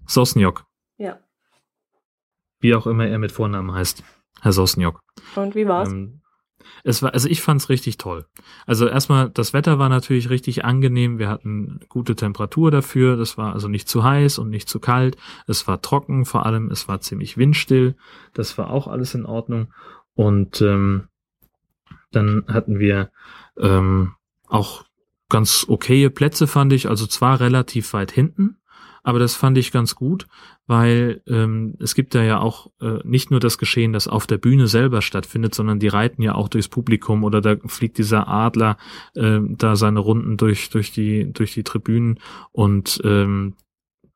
[0.06, 0.66] Sosniok.
[0.98, 1.20] Ja.
[2.60, 4.04] Wie auch immer er mit Vornamen heißt.
[4.42, 5.00] Herr Sosniok.
[5.36, 5.90] Und wie war's?
[5.90, 6.21] Ähm,
[6.84, 8.26] es war, also ich fand's richtig toll.
[8.66, 11.20] Also erstmal, das Wetter war natürlich richtig angenehm.
[11.20, 13.18] Wir hatten gute Temperatur dafür.
[13.18, 15.18] Das war also nicht zu heiß und nicht zu kalt.
[15.48, 16.70] Es war trocken vor allem.
[16.72, 17.96] Es war ziemlich windstill.
[18.34, 19.74] Das war auch alles in Ordnung.
[20.16, 21.08] Und ähm,
[22.12, 23.12] dann hatten wir
[23.58, 24.14] ähm,
[24.48, 24.86] auch
[25.30, 26.90] ganz okaye Plätze, fand ich.
[26.90, 28.58] Also zwar relativ weit hinten,
[29.04, 30.28] aber das fand ich ganz gut,
[30.68, 34.38] weil ähm, es gibt da ja auch äh, nicht nur das Geschehen, das auf der
[34.38, 38.78] Bühne selber stattfindet, sondern die reiten ja auch durchs Publikum oder da fliegt dieser Adler
[39.16, 42.20] äh, da seine Runden durch durch die durch die Tribünen.
[42.52, 43.56] Und ähm,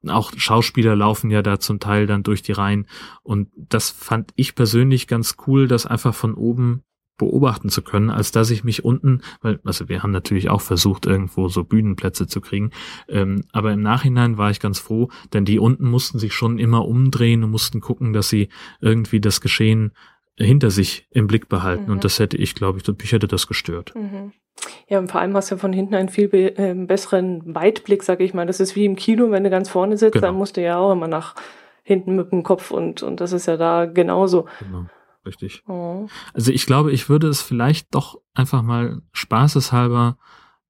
[0.07, 2.87] auch Schauspieler laufen ja da zum Teil dann durch die Reihen.
[3.23, 6.83] Und das fand ich persönlich ganz cool, das einfach von oben
[7.17, 11.05] beobachten zu können, als dass ich mich unten, weil, also wir haben natürlich auch versucht,
[11.05, 12.71] irgendwo so Bühnenplätze zu kriegen,
[13.07, 16.85] ähm, aber im Nachhinein war ich ganz froh, denn die unten mussten sich schon immer
[16.85, 18.49] umdrehen und mussten gucken, dass sie
[18.81, 19.91] irgendwie das Geschehen
[20.37, 21.85] hinter sich im Blick behalten.
[21.85, 21.91] Mhm.
[21.91, 23.93] Und das hätte ich, glaube ich, mich hätte das gestört.
[23.95, 24.33] Mhm.
[24.87, 28.19] Ja, und vor allem hast du von hinten einen viel be äh, besseren Weitblick, sag
[28.21, 28.45] ich mal.
[28.45, 30.27] Das ist wie im Kino, wenn du ganz vorne sitzt, genau.
[30.27, 31.35] dann musst du ja auch immer nach
[31.83, 34.47] hinten mit dem Kopf und, und das ist ja da genauso.
[34.59, 34.85] Genau
[35.25, 35.63] richtig.
[35.67, 36.07] Oh.
[36.33, 40.17] Also ich glaube, ich würde es vielleicht doch einfach mal spaßeshalber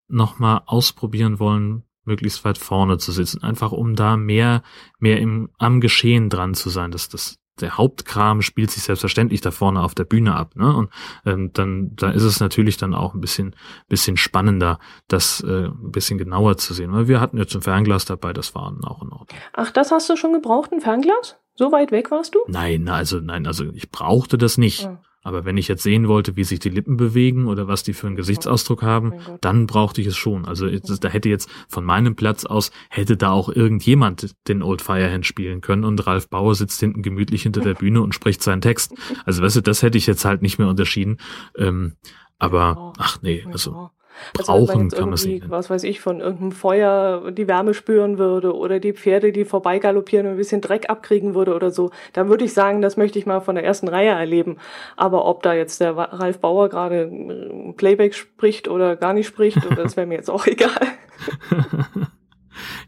[0.08, 4.62] nochmal ausprobieren wollen, möglichst weit vorne zu sitzen, einfach um da mehr,
[5.00, 6.92] mehr im, am Geschehen dran zu sein.
[6.92, 10.76] dass das, der Hauptkram spielt sich selbstverständlich da vorne auf der Bühne ab, ne?
[10.76, 10.90] Und
[11.26, 13.56] ähm, dann, da ist es natürlich dann auch ein bisschen,
[13.88, 16.92] bisschen spannender, das äh, ein bisschen genauer zu sehen.
[16.92, 19.40] Weil wir hatten jetzt ein Fernglas dabei, das war auch in Ordnung.
[19.54, 21.38] Ach, das hast du schon gebraucht, ein Fernglas?
[21.56, 22.40] So weit weg warst du?
[22.48, 24.86] Nein, also nein, also ich brauchte das nicht.
[24.86, 24.98] Oh.
[25.26, 28.06] Aber wenn ich jetzt sehen wollte, wie sich die Lippen bewegen oder was die für
[28.06, 30.46] einen Gesichtsausdruck haben, oh dann brauchte ich es schon.
[30.46, 35.26] Also da hätte jetzt von meinem Platz aus, hätte da auch irgendjemand den Old Firehand
[35.26, 38.94] spielen können und Ralf Bauer sitzt hinten gemütlich hinter der Bühne und spricht seinen Text.
[39.26, 41.18] Also weißt du, das hätte ich jetzt halt nicht mehr unterschieden.
[41.58, 41.94] Ähm,
[42.38, 43.90] aber, ach nee, also
[44.34, 45.42] Brauchen also wenn man kann man sie.
[45.48, 50.28] Was weiß ich, von irgendeinem Feuer die Wärme spüren würde oder die Pferde, die vorbeigaloppieren
[50.28, 53.26] und ein bisschen Dreck abkriegen würde oder so, dann würde ich sagen, das möchte ich
[53.26, 54.58] mal von der ersten Reihe erleben.
[54.96, 57.12] Aber ob da jetzt der Ralf Bauer gerade
[57.78, 60.80] Playback spricht oder gar nicht spricht, das wäre mir jetzt auch egal.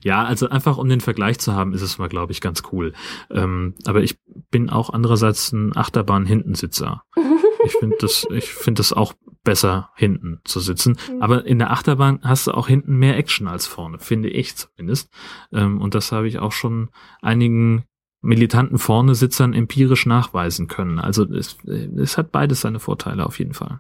[0.02, 2.94] Ja, also einfach um den Vergleich zu haben, ist es mal, glaube ich, ganz cool.
[3.30, 4.18] Ähm, aber ich
[4.52, 7.04] bin auch andererseits ein Achterbahn-Hintensitzer.
[7.68, 9.14] ich finde das, ich finde das auch
[9.44, 10.98] besser hinten zu sitzen.
[11.12, 11.22] Mhm.
[11.22, 15.10] Aber in der Achterbahn hast du auch hinten mehr Action als vorne, finde ich zumindest.
[15.54, 16.90] Ähm, und das habe ich auch schon
[17.22, 17.86] einigen
[18.22, 21.00] militanten vorne Sitzern empirisch nachweisen können.
[21.00, 23.80] Also es, es hat beides seine Vorteile auf jeden Fall.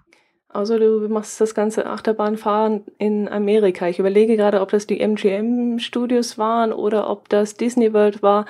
[0.49, 3.87] Also du machst das ganze Achterbahnfahren in Amerika.
[3.87, 8.45] Ich überlege gerade, ob das die MGM-Studios waren oder ob das Disney World war.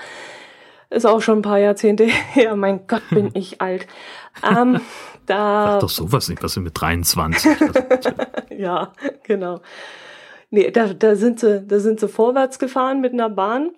[0.89, 2.55] Ist auch schon ein paar Jahrzehnte her.
[2.55, 3.87] Mein Gott, bin ich alt.
[4.43, 4.79] Ähm,
[5.29, 7.51] da Sag doch sowas nicht, was sind mit 23?
[8.57, 8.91] ja,
[9.23, 9.61] genau.
[10.49, 13.71] Nee, da, da, sind sie, da sind sie vorwärts gefahren mit einer Bahn.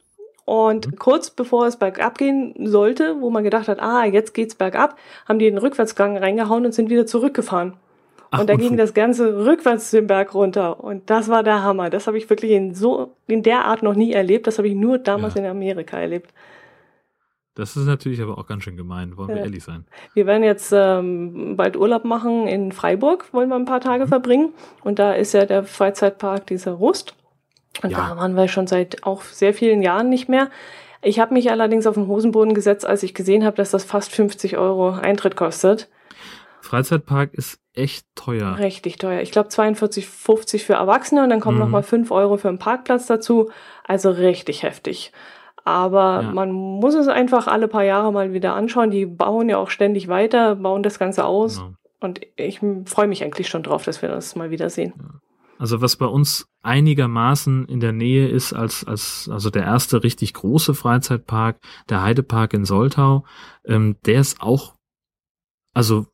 [0.46, 0.96] Und mhm.
[0.96, 4.98] kurz bevor es bergab gehen sollte, wo man gedacht hat, ah, jetzt geht's bergab,
[5.28, 7.76] haben die den Rückwärtsgang reingehauen und sind wieder zurückgefahren.
[8.32, 10.84] Ach, und da ging das Ganze rückwärts den Berg runter.
[10.84, 11.90] Und das war der Hammer.
[11.90, 14.48] Das habe ich wirklich in so, in der Art noch nie erlebt.
[14.48, 15.42] Das habe ich nur damals ja.
[15.42, 16.32] in Amerika erlebt.
[17.60, 19.36] Das ist natürlich aber auch ganz schön gemein, wollen ja.
[19.36, 19.86] wir ehrlich sein.
[20.14, 24.08] Wir werden jetzt ähm, bald Urlaub machen in Freiburg, wollen wir ein paar Tage mhm.
[24.08, 24.54] verbringen.
[24.82, 27.16] Und da ist ja der Freizeitpark dieser Rust.
[27.84, 27.98] Und ja.
[27.98, 30.50] da waren wir schon seit auch sehr vielen Jahren nicht mehr.
[31.02, 34.16] Ich habe mich allerdings auf den Hosenboden gesetzt, als ich gesehen habe, dass das fast
[34.16, 35.90] 50 Euro Eintritt kostet.
[36.62, 38.58] Freizeitpark ist echt teuer.
[38.58, 39.20] Richtig teuer.
[39.20, 41.64] Ich glaube 42,50 für Erwachsene und dann kommen mhm.
[41.64, 43.52] nochmal 5 Euro für einen Parkplatz dazu.
[43.84, 45.12] Also richtig heftig.
[45.70, 46.32] Aber ja.
[46.32, 48.92] man muss es einfach alle paar Jahre mal wieder anschauen.
[48.92, 51.58] Die bauen ja auch ständig weiter, bauen das Ganze aus.
[51.58, 51.74] Genau.
[52.02, 54.94] Und ich freue mich eigentlich schon drauf, dass wir das mal wieder sehen.
[55.58, 60.34] Also was bei uns einigermaßen in der Nähe ist als, als also der erste richtig
[60.34, 61.60] große Freizeitpark,
[61.90, 63.26] der Heidepark in Soltau,
[63.66, 64.76] ähm, der ist auch,
[65.74, 66.08] also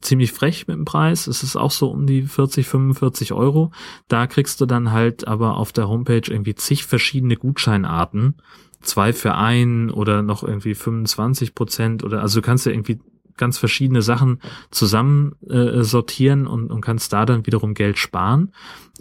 [0.00, 1.26] ziemlich frech mit dem Preis.
[1.26, 3.72] Es ist auch so um die 40, 45 Euro.
[4.08, 8.36] Da kriegst du dann halt aber auf der Homepage irgendwie zig verschiedene Gutscheinarten.
[8.82, 13.00] Zwei für ein oder noch irgendwie 25 Prozent oder also du kannst ja irgendwie
[13.36, 18.52] ganz verschiedene Sachen zusammen äh, sortieren und, und kannst da dann wiederum Geld sparen.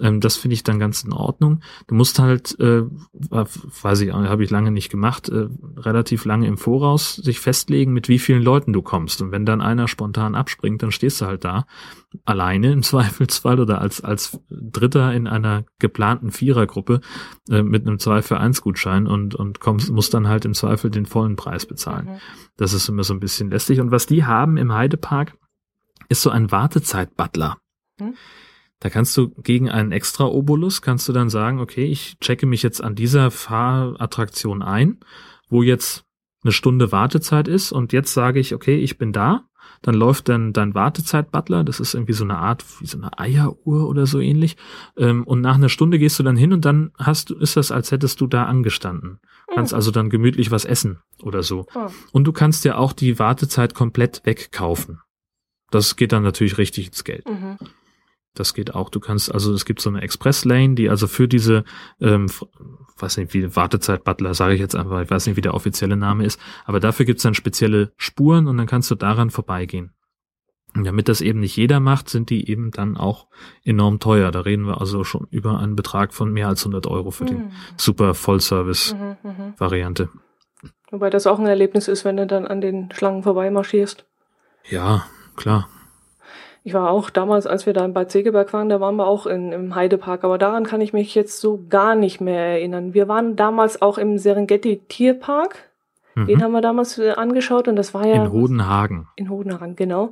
[0.02, 1.62] Ähm, das finde ich dann ganz in Ordnung.
[1.88, 5.48] Du musst halt, äh, weiß ich, habe ich lange nicht gemacht, äh,
[5.78, 9.22] relativ lange im Voraus sich festlegen, mit wie vielen Leuten du kommst.
[9.22, 11.66] Und wenn dann einer spontan abspringt, dann stehst du halt da
[12.26, 17.02] alleine im Zweifelsfall oder als als Dritter in einer geplanten Vierergruppe
[17.50, 20.90] äh, mit einem 2 für 1 Gutschein und und kommst musst dann halt im Zweifel
[20.90, 22.06] den vollen Preis bezahlen.
[22.06, 22.20] Mhm.
[22.58, 23.80] Das ist immer so ein bisschen lästig.
[23.80, 25.38] Und was die haben im Heidepark,
[26.10, 27.58] ist so ein Wartezeit-Butler.
[28.00, 28.16] Hm?
[28.80, 32.64] Da kannst du gegen einen extra Obolus, kannst du dann sagen, okay, ich checke mich
[32.64, 35.00] jetzt an dieser Fahrattraktion ein,
[35.50, 36.06] wo jetzt
[36.44, 39.46] eine Stunde Wartezeit ist und jetzt sage ich, okay, ich bin da.
[39.82, 43.88] Dann läuft dann dein Wartezeit-Butler, das ist irgendwie so eine Art, wie so eine Eieruhr
[43.88, 44.58] oder so ähnlich.
[44.98, 47.72] Ähm, und nach einer Stunde gehst du dann hin und dann hast du, ist das,
[47.72, 49.20] als hättest du da angestanden.
[49.54, 51.66] Kannst also dann gemütlich was essen oder so.
[51.76, 51.88] Oh.
[52.12, 55.00] Und du kannst ja auch die Wartezeit komplett wegkaufen.
[55.72, 57.28] Das geht dann natürlich richtig ins Geld.
[57.28, 57.58] Mhm.
[58.36, 58.90] Das geht auch.
[58.90, 61.64] Du kannst, also es gibt so eine Express-Lane, die also für diese,
[62.00, 62.28] ähm,
[62.98, 66.26] weiß nicht, wie Wartezeit-Butler, sage ich jetzt einfach, ich weiß nicht, wie der offizielle Name
[66.26, 69.94] ist, aber dafür gibt's dann spezielle Spuren und dann kannst du daran vorbeigehen.
[70.76, 73.28] Und damit das eben nicht jeder macht, sind die eben dann auch
[73.64, 74.30] enorm teuer.
[74.30, 77.28] Da reden wir also schon über einen Betrag von mehr als 100 Euro für mhm.
[77.28, 77.42] die
[77.76, 80.06] super Vollservice-Variante.
[80.06, 80.20] Mhm, mhm.
[80.92, 84.06] Wobei das auch ein Erlebnis ist, wenn du dann an den Schlangen vorbeimarschierst.
[84.70, 85.06] Ja,
[85.36, 85.68] klar.
[86.70, 89.26] Ich war auch damals, als wir da in Bad Segeberg waren, da waren wir auch
[89.26, 92.94] in, im Heidepark, aber daran kann ich mich jetzt so gar nicht mehr erinnern.
[92.94, 95.72] Wir waren damals auch im Serengeti Tierpark.
[96.14, 96.28] Mhm.
[96.28, 98.24] Den haben wir damals äh, angeschaut und das war ja.
[98.24, 99.08] In Hodenhagen.
[99.16, 100.12] In Hodenhagen, genau.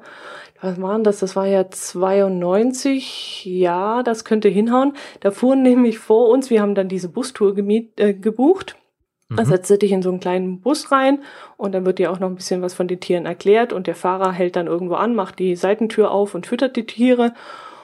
[0.60, 1.20] Was waren das?
[1.20, 3.46] Das war ja 92.
[3.46, 4.94] Ja, das könnte hinhauen.
[5.20, 8.78] Da fuhren nämlich vor uns, wir haben dann diese Bustour gemiet, äh, gebucht.
[9.30, 9.46] Mhm.
[9.46, 11.20] setzt du dich in so einen kleinen Bus rein
[11.58, 13.96] und dann wird dir auch noch ein bisschen was von den Tieren erklärt und der
[13.96, 17.34] Fahrer hält dann irgendwo an, macht die Seitentür auf und füttert die Tiere.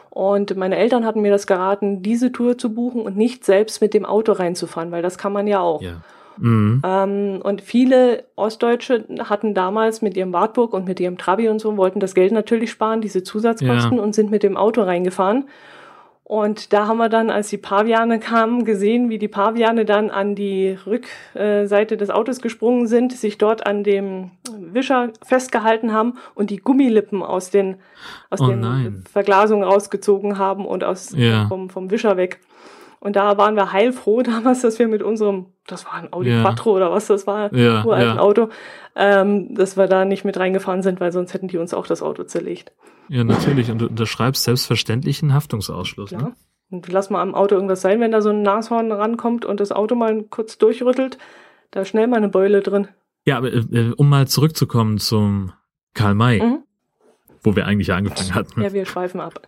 [0.10, 3.94] Und meine Eltern hatten mir das geraten, diese Tour zu buchen und nicht selbst mit
[3.94, 5.82] dem Auto reinzufahren, weil das kann man ja auch.
[5.82, 6.02] Ja.
[6.38, 6.82] Mhm.
[6.86, 11.78] Ähm, und viele Ostdeutsche hatten damals mit ihrem Wartburg und mit ihrem Trabi und so,
[11.78, 14.04] wollten das Geld natürlich sparen, diese Zusatzkosten ja.
[14.04, 15.46] und sind mit dem Auto reingefahren.
[16.26, 20.36] Und da haben wir dann, als die Paviane kamen, gesehen, wie die Paviane dann an
[20.36, 26.58] die Rückseite des Autos gesprungen sind, sich dort an dem Wischer festgehalten haben und die
[26.58, 27.76] Gummilippen aus den,
[28.30, 31.48] aus oh den Verglasungen rausgezogen haben und aus, ja.
[31.48, 32.40] vom, vom Wischer weg.
[33.04, 36.42] Und da waren wir heilfroh damals, dass wir mit unserem, das war ein Audi ja.
[36.42, 38.22] Quattro oder was das war, ja, uralten ja.
[38.22, 38.48] Auto,
[38.96, 42.02] ähm, dass wir da nicht mit reingefahren sind, weil sonst hätten die uns auch das
[42.02, 42.72] Auto zerlegt.
[43.10, 43.70] Ja, natürlich.
[43.70, 46.12] Und du unterschreibst selbstverständlich einen Haftungsausschluss.
[46.12, 46.18] Ja.
[46.20, 46.34] Ne?
[46.72, 49.74] Und lass mal am Auto irgendwas sein, wenn da so ein Nashorn rankommt und das
[49.74, 51.18] Auto mal kurz durchrüttelt,
[51.72, 52.88] da schnell mal eine Beule drin.
[53.26, 55.52] Ja, aber äh, um mal zurückzukommen zum
[55.94, 56.64] Karl May, mhm.
[57.44, 58.62] wo wir eigentlich angefangen hatten.
[58.62, 59.42] Ja, wir schweifen ab.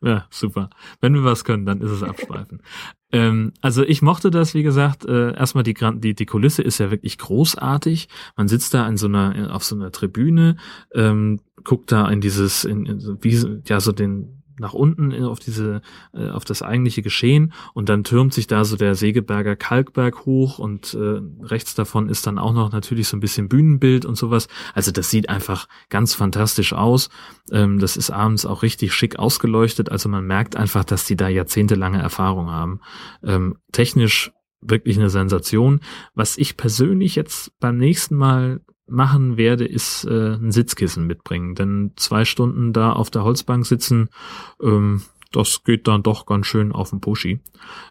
[0.00, 0.70] Ja, super.
[1.00, 2.62] Wenn wir was können, dann ist es abschweifen.
[3.12, 6.90] ähm, also ich mochte das, wie gesagt, äh, erstmal die, die, die Kulisse ist ja
[6.90, 8.08] wirklich großartig.
[8.36, 10.56] Man sitzt da in so einer, auf so einer Tribüne,
[10.94, 15.82] ähm, guckt da in dieses, in, in wie, ja, so den, nach unten auf diese,
[16.12, 20.58] äh, auf das eigentliche Geschehen und dann türmt sich da so der Segeberger Kalkberg hoch
[20.58, 24.48] und äh, rechts davon ist dann auch noch natürlich so ein bisschen Bühnenbild und sowas.
[24.74, 27.08] Also das sieht einfach ganz fantastisch aus.
[27.50, 29.90] Ähm, das ist abends auch richtig schick ausgeleuchtet.
[29.90, 32.80] Also man merkt einfach, dass die da jahrzehntelange Erfahrung haben.
[33.22, 35.80] Ähm, technisch wirklich eine Sensation.
[36.14, 41.54] Was ich persönlich jetzt beim nächsten Mal machen werde, ist äh, ein Sitzkissen mitbringen.
[41.54, 44.08] Denn zwei Stunden da auf der Holzbank sitzen,
[44.62, 47.40] ähm, das geht dann doch ganz schön auf den Puschi.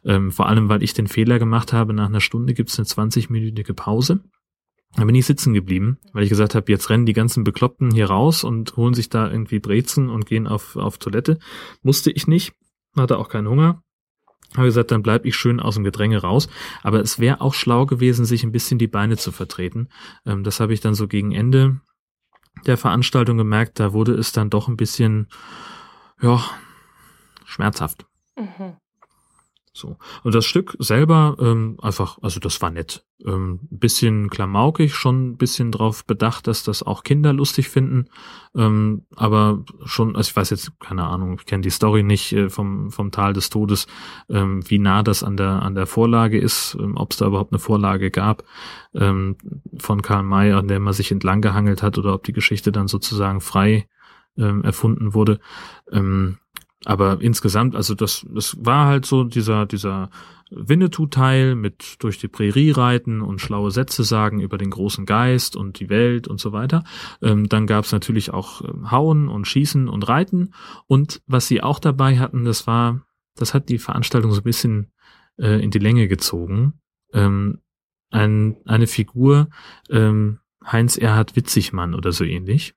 [0.03, 3.73] Ähm, vor allem, weil ich den Fehler gemacht habe, nach einer Stunde gibt's eine 20-minütige
[3.73, 4.23] Pause.
[4.95, 8.07] Da bin ich sitzen geblieben, weil ich gesagt habe, jetzt rennen die ganzen Bekloppten hier
[8.07, 11.37] raus und holen sich da irgendwie Brezen und gehen auf, auf Toilette.
[11.83, 12.53] Musste ich nicht,
[12.95, 13.83] hatte auch keinen Hunger
[14.55, 16.47] habe gesagt, dann bleib ich schön aus dem Gedränge raus.
[16.83, 19.89] Aber es wäre auch schlau gewesen, sich ein bisschen die Beine zu vertreten.
[20.25, 21.81] Ähm, das habe ich dann so gegen Ende
[22.65, 23.79] der Veranstaltung gemerkt.
[23.79, 25.27] Da wurde es dann doch ein bisschen,
[26.21, 26.43] ja,
[27.45, 28.05] schmerzhaft.
[28.37, 28.77] Mhm.
[29.77, 29.97] So.
[30.23, 33.05] Und das Stück selber, ähm, einfach, also das war nett.
[33.25, 38.05] Ähm, bisschen klamaukig, schon ein bisschen drauf bedacht, dass das auch Kinder lustig finden.
[38.55, 42.49] Ähm, aber schon, also ich weiß jetzt, keine Ahnung, ich kenne die Story nicht äh,
[42.49, 43.85] vom, vom Tal des Todes,
[44.29, 47.53] ähm, wie nah das an der, an der Vorlage ist, ähm, ob es da überhaupt
[47.53, 48.43] eine Vorlage gab
[48.95, 49.37] ähm,
[49.77, 52.87] von Karl May, an der man sich entlang gehangelt hat, oder ob die Geschichte dann
[52.87, 53.87] sozusagen frei
[54.37, 55.39] ähm, erfunden wurde.
[55.91, 56.37] Ähm,
[56.85, 60.09] aber insgesamt, also das, das war halt so dieser, dieser
[60.51, 65.79] Winnetou-Teil mit durch die Prärie reiten und schlaue Sätze sagen über den großen Geist und
[65.79, 66.83] die Welt und so weiter.
[67.21, 70.53] Ähm, dann gab's natürlich auch ähm, Hauen und Schießen und Reiten.
[70.85, 73.01] Und was sie auch dabei hatten, das war,
[73.35, 74.91] das hat die Veranstaltung so ein bisschen
[75.37, 76.79] äh, in die Länge gezogen.
[77.13, 77.59] Ähm,
[78.09, 79.49] ein, eine Figur,
[79.89, 82.73] ähm, Heinz Erhard Witzigmann oder so ähnlich.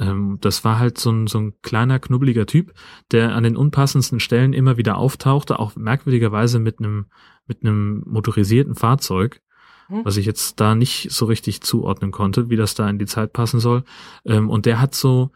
[0.00, 2.72] Ähm, das war halt so ein, so ein kleiner, knubbeliger Typ,
[3.12, 7.06] der an den unpassendsten Stellen immer wieder auftauchte, auch merkwürdigerweise mit einem,
[7.46, 9.42] mit einem motorisierten Fahrzeug,
[9.88, 10.04] hm.
[10.04, 13.32] was ich jetzt da nicht so richtig zuordnen konnte, wie das da in die Zeit
[13.32, 13.84] passen soll.
[14.24, 15.30] Ähm, und der hat so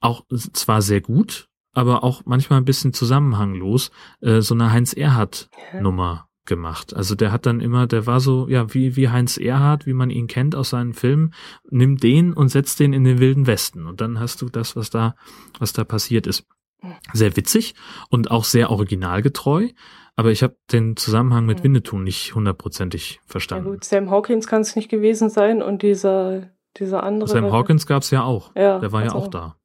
[0.00, 3.90] auch zwar sehr gut, aber auch manchmal ein bisschen zusammenhanglos,
[4.20, 6.94] äh, so eine Heinz-Erhardt-Nummer gemacht.
[6.94, 10.10] Also der hat dann immer, der war so, ja, wie, wie Heinz Erhardt, wie man
[10.10, 11.32] ihn kennt aus seinen Filmen,
[11.70, 13.86] nimm den und setzt den in den wilden Westen.
[13.86, 15.14] Und dann hast du das, was da,
[15.58, 16.46] was da passiert ist.
[17.14, 17.74] Sehr witzig
[18.10, 19.68] und auch sehr originalgetreu.
[20.16, 23.66] Aber ich habe den Zusammenhang mit Winnetou nicht hundertprozentig verstanden.
[23.66, 27.28] Ja gut, Sam Hawkins kann es nicht gewesen sein und dieser, dieser andere.
[27.28, 28.54] Sam Hawkins gab's ja auch.
[28.54, 29.56] Ja, der war also, ja auch da.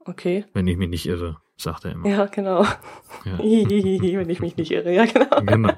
[0.00, 0.44] Okay.
[0.52, 2.08] Wenn ich mich nicht irre sagt er immer.
[2.08, 2.64] Ja, genau.
[3.24, 3.38] Ja.
[3.38, 5.40] wenn ich mich nicht irre, ja, genau.
[5.44, 5.72] genau.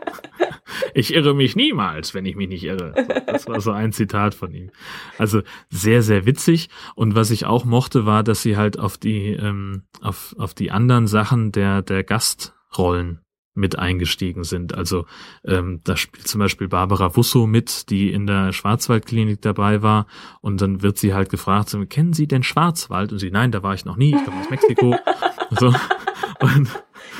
[0.94, 2.94] Ich irre mich niemals, wenn ich mich nicht irre.
[3.26, 4.70] das war so ein Zitat von ihm.
[5.18, 6.68] Also sehr, sehr witzig.
[6.94, 10.70] Und was ich auch mochte, war, dass sie halt auf die, ähm, auf, auf die
[10.70, 13.20] anderen Sachen der, der Gastrollen
[13.54, 14.74] mit eingestiegen sind.
[14.74, 15.06] Also
[15.44, 20.06] ähm, da spielt zum Beispiel Barbara Wusso mit, die in der Schwarzwaldklinik dabei war.
[20.40, 23.12] Und dann wird sie halt gefragt, kennen Sie den Schwarzwald?
[23.12, 24.96] Und sie, nein, da war ich noch nie, ich komme aus Mexiko.
[25.50, 25.74] so.
[26.40, 26.68] Und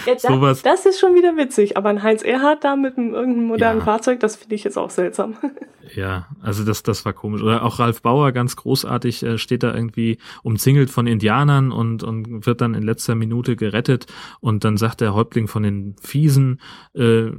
[0.06, 0.62] ja, das, sowas.
[0.62, 3.84] das ist schon wieder witzig, aber ein Heinz Erhardt da mit einem irgendeinem modernen ja.
[3.84, 5.36] Fahrzeug, das finde ich jetzt auch seltsam.
[5.94, 7.42] Ja, also das, das war komisch.
[7.42, 12.46] Oder auch Ralf Bauer, ganz großartig, äh, steht da irgendwie umzingelt von Indianern und, und
[12.46, 14.06] wird dann in letzter Minute gerettet.
[14.40, 16.60] Und dann sagt der Häuptling von den fiesen
[16.94, 17.30] äh,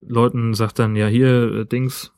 [0.00, 2.12] Leuten, sagt dann, ja hier, äh, Dings,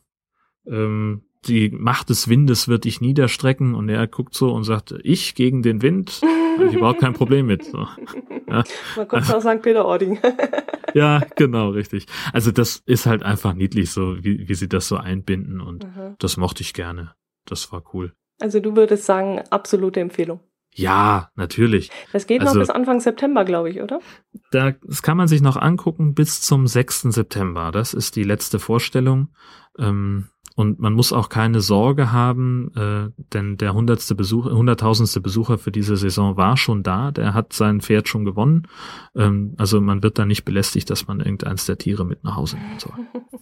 [0.67, 5.35] ähm, die Macht des Windes wird dich niederstrecken und er guckt so und sagt, ich
[5.35, 7.65] gegen den Wind, habe ich überhaupt kein Problem mit.
[7.65, 7.87] So.
[8.47, 8.63] Ja.
[8.95, 9.63] Man kommt aus St.
[9.63, 10.21] Peter-Ording.
[10.95, 12.07] ja, genau, richtig.
[12.35, 16.15] Also das ist halt einfach niedlich so, wie, wie sie das so einbinden und mhm.
[16.19, 17.15] das mochte ich gerne.
[17.47, 18.13] Das war cool.
[18.41, 20.41] Also du würdest sagen, absolute Empfehlung.
[20.77, 21.91] Ja, natürlich.
[22.13, 24.01] Das geht also, noch bis Anfang September, glaube ich, oder?
[24.51, 27.03] Da, das kann man sich noch angucken bis zum 6.
[27.03, 27.71] September.
[27.71, 29.29] Das ist die letzte Vorstellung.
[29.79, 35.59] Ähm, und man muss auch keine Sorge haben, äh, denn der hundertste Besucher, hunderttausendste Besucher
[35.59, 37.13] für diese Saison war schon da.
[37.13, 38.67] Der hat sein Pferd schon gewonnen.
[39.17, 42.57] Ähm, also man wird da nicht belästigt, dass man irgendeins der Tiere mit nach Hause
[42.57, 42.93] nehmen soll.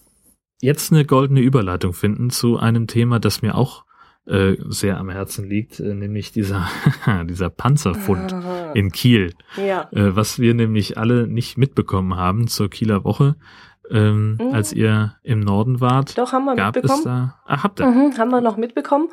[0.60, 3.84] Jetzt eine goldene Überleitung finden zu einem Thema, das mir auch
[4.26, 6.68] äh, sehr am Herzen liegt, äh, nämlich dieser,
[7.24, 8.34] dieser Panzerfund
[8.74, 9.34] in Kiel.
[9.56, 9.88] Ja.
[9.92, 13.36] Äh, was wir nämlich alle nicht mitbekommen haben zur Kieler Woche
[13.90, 14.54] ähm, mhm.
[14.54, 16.16] als ihr im Norden wart.
[16.16, 17.00] Doch, haben wir Gab mitbekommen.
[17.00, 17.86] Es da, ah, habt ihr?
[17.86, 19.08] Mhm, haben wir noch mitbekommen.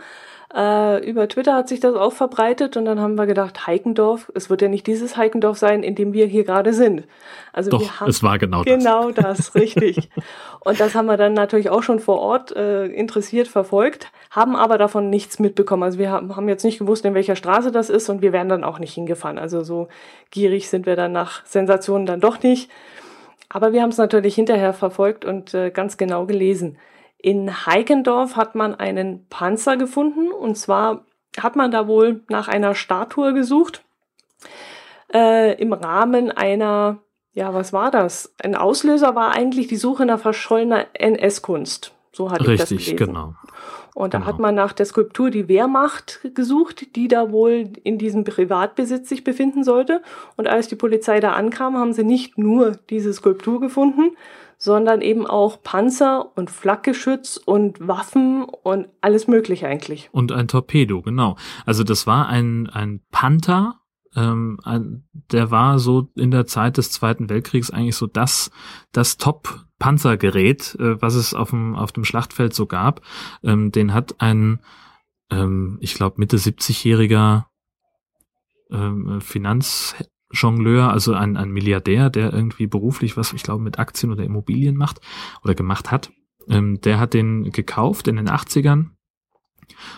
[0.55, 4.49] Äh, über Twitter hat sich das auch verbreitet und dann haben wir gedacht, Heikendorf, es
[4.49, 7.03] wird ja nicht dieses Heikendorf sein, in dem wir hier gerade sind.
[7.53, 9.15] Also Doch, wir haben es war genau, genau das.
[9.15, 10.09] Genau das, richtig.
[10.61, 14.79] und das haben wir dann natürlich auch schon vor Ort äh, interessiert verfolgt, haben aber
[14.79, 15.83] davon nichts mitbekommen.
[15.83, 18.49] Also wir haben, haben jetzt nicht gewusst, in welcher Straße das ist und wir wären
[18.49, 19.37] dann auch nicht hingefahren.
[19.37, 19.87] Also so
[20.31, 22.71] gierig sind wir dann nach Sensationen dann doch nicht.
[23.49, 26.77] Aber wir haben es natürlich hinterher verfolgt und äh, ganz genau gelesen.
[27.22, 31.05] In Heikendorf hat man einen Panzer gefunden und zwar
[31.38, 33.84] hat man da wohl nach einer Statue gesucht
[35.13, 36.99] äh, im Rahmen einer,
[37.34, 38.34] ja, was war das?
[38.41, 41.93] Ein Auslöser war eigentlich die Suche nach verschollener NS-Kunst.
[42.11, 43.13] So hatte Richtig, ich das gelesen.
[43.13, 43.34] genau.
[43.93, 44.30] Und da genau.
[44.30, 49.24] hat man nach der Skulptur die Wehrmacht gesucht, die da wohl in diesem Privatbesitz sich
[49.24, 50.01] befinden sollte.
[50.38, 54.15] Und als die Polizei da ankam, haben sie nicht nur diese Skulptur gefunden,
[54.60, 60.10] sondern eben auch Panzer und Flakgeschütz und Waffen und alles Mögliche eigentlich.
[60.12, 61.38] Und ein Torpedo, genau.
[61.66, 63.80] Also das war ein, ein Panther,
[64.16, 68.51] ähm, ein, der war so in der Zeit des Zweiten Weltkriegs eigentlich so das,
[68.91, 73.01] das Top-Panzergerät, äh, was es auf dem, auf dem Schlachtfeld so gab.
[73.43, 74.60] Ähm, den hat ein,
[75.32, 77.45] ähm, ich glaube, Mitte 70-jähriger
[78.72, 79.95] ähm, Finanz
[80.32, 84.75] Jongleur, also ein, ein Milliardär, der irgendwie beruflich was, ich glaube, mit Aktien oder Immobilien
[84.75, 85.01] macht
[85.43, 86.11] oder gemacht hat.
[86.47, 88.88] Ähm, der hat den gekauft in den 80ern,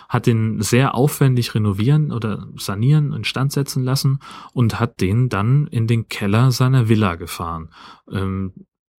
[0.08, 4.20] hat den sehr aufwendig renovieren oder sanieren, instand setzen lassen
[4.52, 7.70] und hat den dann in den Keller seiner Villa gefahren.
[8.10, 8.52] Ähm,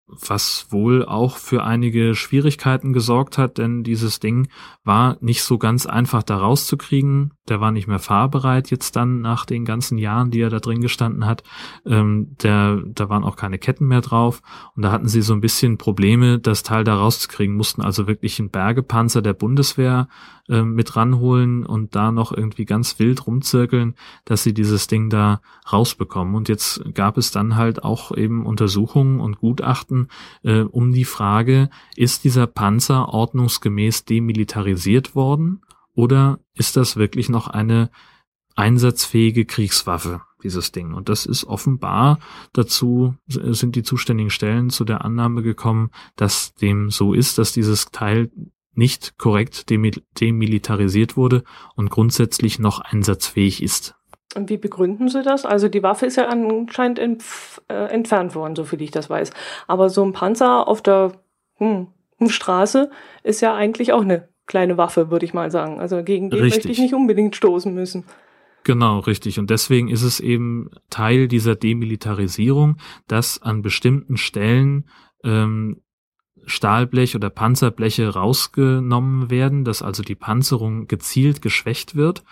[0.07, 4.47] was wohl auch für einige Schwierigkeiten gesorgt hat, denn dieses Ding
[4.83, 7.33] war nicht so ganz einfach da rauszukriegen.
[7.47, 10.81] Der war nicht mehr fahrbereit jetzt dann nach den ganzen Jahren, die er da drin
[10.81, 11.43] gestanden hat.
[11.85, 14.41] Ähm, der, da waren auch keine Ketten mehr drauf
[14.75, 18.39] und da hatten sie so ein bisschen Probleme, das Teil da rauszukriegen, mussten also wirklich
[18.39, 20.09] einen Bergepanzer der Bundeswehr
[20.49, 25.39] äh, mit ranholen und da noch irgendwie ganz wild rumzirkeln, dass sie dieses Ding da
[25.71, 26.35] rausbekommen.
[26.35, 30.09] Und jetzt gab es dann halt auch eben Untersuchungen und Gutachten
[30.43, 34.72] äh, um die Frage, ist dieser Panzer ordnungsgemäß demilitarisiert
[35.15, 35.61] worden
[35.95, 37.89] oder ist das wirklich noch eine
[38.55, 40.93] einsatzfähige Kriegswaffe, dieses Ding.
[40.93, 42.19] Und das ist offenbar
[42.53, 47.91] dazu, sind die zuständigen Stellen zu der Annahme gekommen, dass dem so ist, dass dieses
[47.91, 48.31] Teil
[48.75, 51.43] nicht korrekt demilitarisiert wurde
[51.75, 53.95] und grundsätzlich noch einsatzfähig ist.
[54.35, 55.45] Und wie begründen Sie das?
[55.45, 59.31] Also die Waffe ist ja anscheinend entf äh, entfernt worden, so viel ich das weiß.
[59.67, 61.11] Aber so ein Panzer auf der
[61.57, 61.87] hm,
[62.25, 62.89] Straße
[63.21, 65.79] ist ja eigentlich auch eine kleine Waffe, würde ich mal sagen.
[65.79, 66.65] Also gegen den richtig.
[66.65, 68.03] möchte ich nicht unbedingt stoßen müssen.
[68.63, 69.39] Genau, richtig.
[69.39, 72.77] Und deswegen ist es eben Teil dieser Demilitarisierung,
[73.07, 74.85] dass an bestimmten Stellen
[75.23, 75.81] ähm,
[76.45, 82.23] Stahlblech oder Panzerbleche rausgenommen werden, dass also die Panzerung gezielt geschwächt wird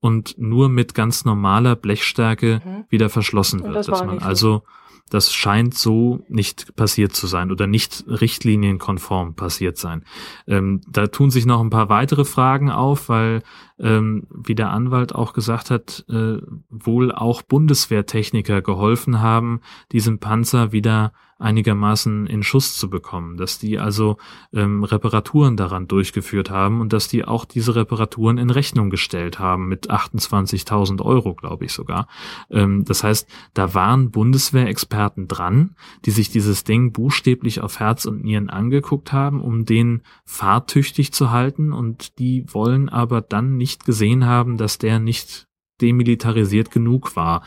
[0.00, 2.84] und nur mit ganz normaler Blechstärke mhm.
[2.88, 3.74] wieder verschlossen wird.
[3.76, 4.62] Das dass man also
[5.10, 10.04] das scheint so nicht passiert zu sein oder nicht richtlinienkonform passiert sein.
[10.46, 13.42] Ähm, da tun sich noch ein paar weitere Fragen auf, weil,
[13.78, 16.38] ähm, wie der Anwalt auch gesagt hat, äh,
[16.70, 19.60] wohl auch Bundeswehrtechniker geholfen haben,
[19.92, 24.18] diesen Panzer wieder einigermaßen in Schuss zu bekommen, dass die also
[24.52, 29.68] ähm, Reparaturen daran durchgeführt haben und dass die auch diese Reparaturen in Rechnung gestellt haben
[29.68, 32.08] mit 28.000 Euro, glaube ich sogar.
[32.50, 38.22] Ähm, das heißt, da waren Bundeswehrexperten dran, die sich dieses Ding buchstäblich auf Herz und
[38.22, 44.26] Nieren angeguckt haben, um den fahrtüchtig zu halten und die wollen aber dann nicht gesehen
[44.26, 45.46] haben, dass der nicht
[45.80, 47.42] demilitarisiert genug war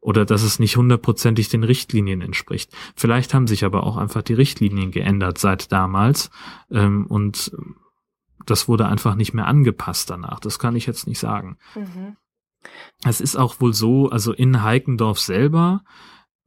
[0.00, 2.72] oder dass es nicht hundertprozentig den Richtlinien entspricht.
[2.96, 6.30] Vielleicht haben sich aber auch einfach die Richtlinien geändert seit damals
[6.70, 7.52] ähm, und
[8.46, 10.40] das wurde einfach nicht mehr angepasst danach.
[10.40, 11.58] Das kann ich jetzt nicht sagen.
[11.74, 12.16] Mhm.
[13.04, 15.82] Es ist auch wohl so, also in Heikendorf selber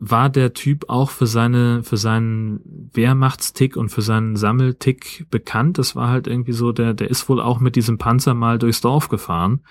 [0.06, 5.78] war der Typ auch für seine, für seinen Wehrmachtstick und für seinen Sammeltick bekannt.
[5.78, 8.82] Das war halt irgendwie so, der, der ist wohl auch mit diesem Panzer mal durchs
[8.82, 9.64] Dorf gefahren,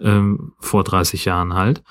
[0.00, 1.84] ähm, vor 30 Jahren halt.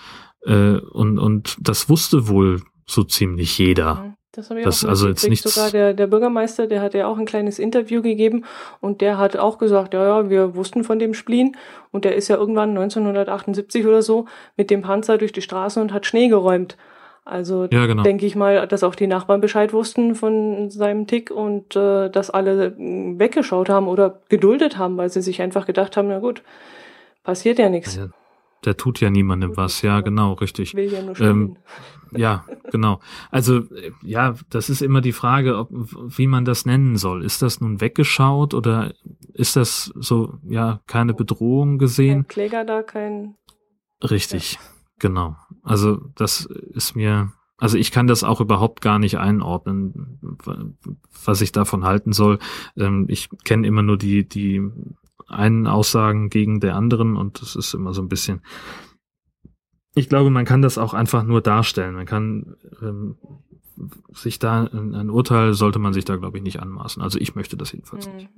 [0.45, 4.15] Äh, und, und das wusste wohl so ziemlich jeder.
[4.31, 7.07] Das habe ich das, auch also jetzt nicht Sogar der, der Bürgermeister, der hat ja
[7.07, 8.43] auch ein kleines Interview gegeben
[8.81, 11.55] und der hat auch gesagt, ja, ja, wir wussten von dem Spleen
[11.91, 14.25] und der ist ja irgendwann 1978 oder so
[14.57, 16.75] mit dem Panzer durch die Straße und hat Schnee geräumt.
[17.23, 18.03] Also ja, genau.
[18.03, 22.29] denke ich mal, dass auch die Nachbarn Bescheid wussten von seinem Tick und äh, dass
[22.29, 26.43] alle weggeschaut haben oder geduldet haben, weil sie sich einfach gedacht haben, na gut,
[27.23, 27.95] passiert ja nichts.
[27.95, 28.09] Ja,
[28.65, 29.81] der tut ja niemandem was.
[29.81, 30.73] Ja, genau, richtig.
[30.73, 31.57] Will ja nur ähm,
[32.11, 32.99] ja, genau.
[33.31, 33.63] Also
[34.01, 37.23] ja, das ist immer die Frage, ob, wie man das nennen soll.
[37.23, 38.93] Ist das nun weggeschaut oder
[39.33, 42.23] ist das so, ja, keine Bedrohung gesehen?
[42.23, 43.35] Kein Kläger da, kein.
[44.03, 44.59] Richtig, ja.
[44.99, 45.35] genau.
[45.63, 50.19] Also das ist mir, also ich kann das auch überhaupt gar nicht einordnen,
[51.23, 52.39] was ich davon halten soll.
[52.77, 54.61] Ähm, ich kenne immer nur die, die
[55.27, 58.41] einen Aussagen gegen der anderen und das ist immer so ein bisschen.
[59.95, 61.95] Ich glaube, man kann das auch einfach nur darstellen.
[61.95, 63.17] Man kann ähm,
[64.13, 67.01] sich da ein, Urteil sollte man sich da glaube ich nicht anmaßen.
[67.01, 68.15] Also ich möchte das jedenfalls mhm.
[68.15, 68.29] nicht.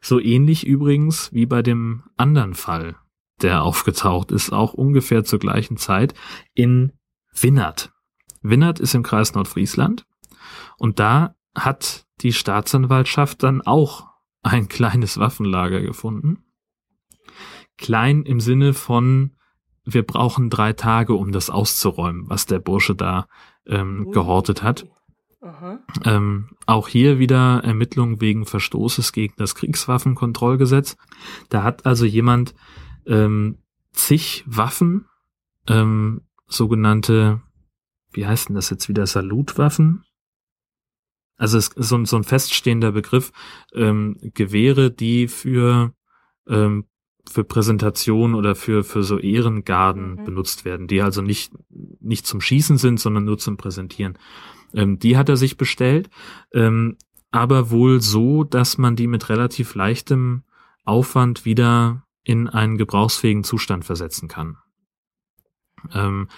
[0.00, 2.96] So ähnlich übrigens wie bei dem anderen Fall,
[3.42, 6.14] der aufgetaucht ist, auch ungefähr zur gleichen Zeit
[6.54, 6.92] in
[7.32, 7.92] Winnert.
[8.42, 10.06] Winnert ist im Kreis Nordfriesland
[10.78, 14.07] und da hat die Staatsanwaltschaft dann auch
[14.42, 16.44] ein kleines Waffenlager gefunden.
[17.76, 19.36] Klein im Sinne von,
[19.84, 23.28] wir brauchen drei Tage, um das auszuräumen, was der Bursche da
[23.66, 24.86] ähm, gehortet hat.
[26.04, 30.96] Ähm, auch hier wieder Ermittlungen wegen Verstoßes gegen das Kriegswaffenkontrollgesetz.
[31.48, 32.54] Da hat also jemand
[33.06, 33.58] ähm,
[33.92, 35.06] zig Waffen,
[35.68, 37.40] ähm, sogenannte,
[38.12, 40.04] wie heißt denn das jetzt wieder, Salutwaffen?
[41.38, 43.32] Also es ist so, so ein feststehender Begriff,
[43.72, 45.94] ähm, Gewehre, die für,
[46.48, 46.86] ähm,
[47.30, 50.24] für Präsentation oder für, für so Ehrengarden mhm.
[50.24, 51.52] benutzt werden, die also nicht,
[52.00, 54.18] nicht zum Schießen sind, sondern nur zum Präsentieren.
[54.74, 56.10] Ähm, die hat er sich bestellt,
[56.52, 56.96] ähm,
[57.30, 60.42] aber wohl so, dass man die mit relativ leichtem
[60.84, 64.58] Aufwand wieder in einen gebrauchsfähigen Zustand versetzen kann.
[65.92, 66.28] Ähm,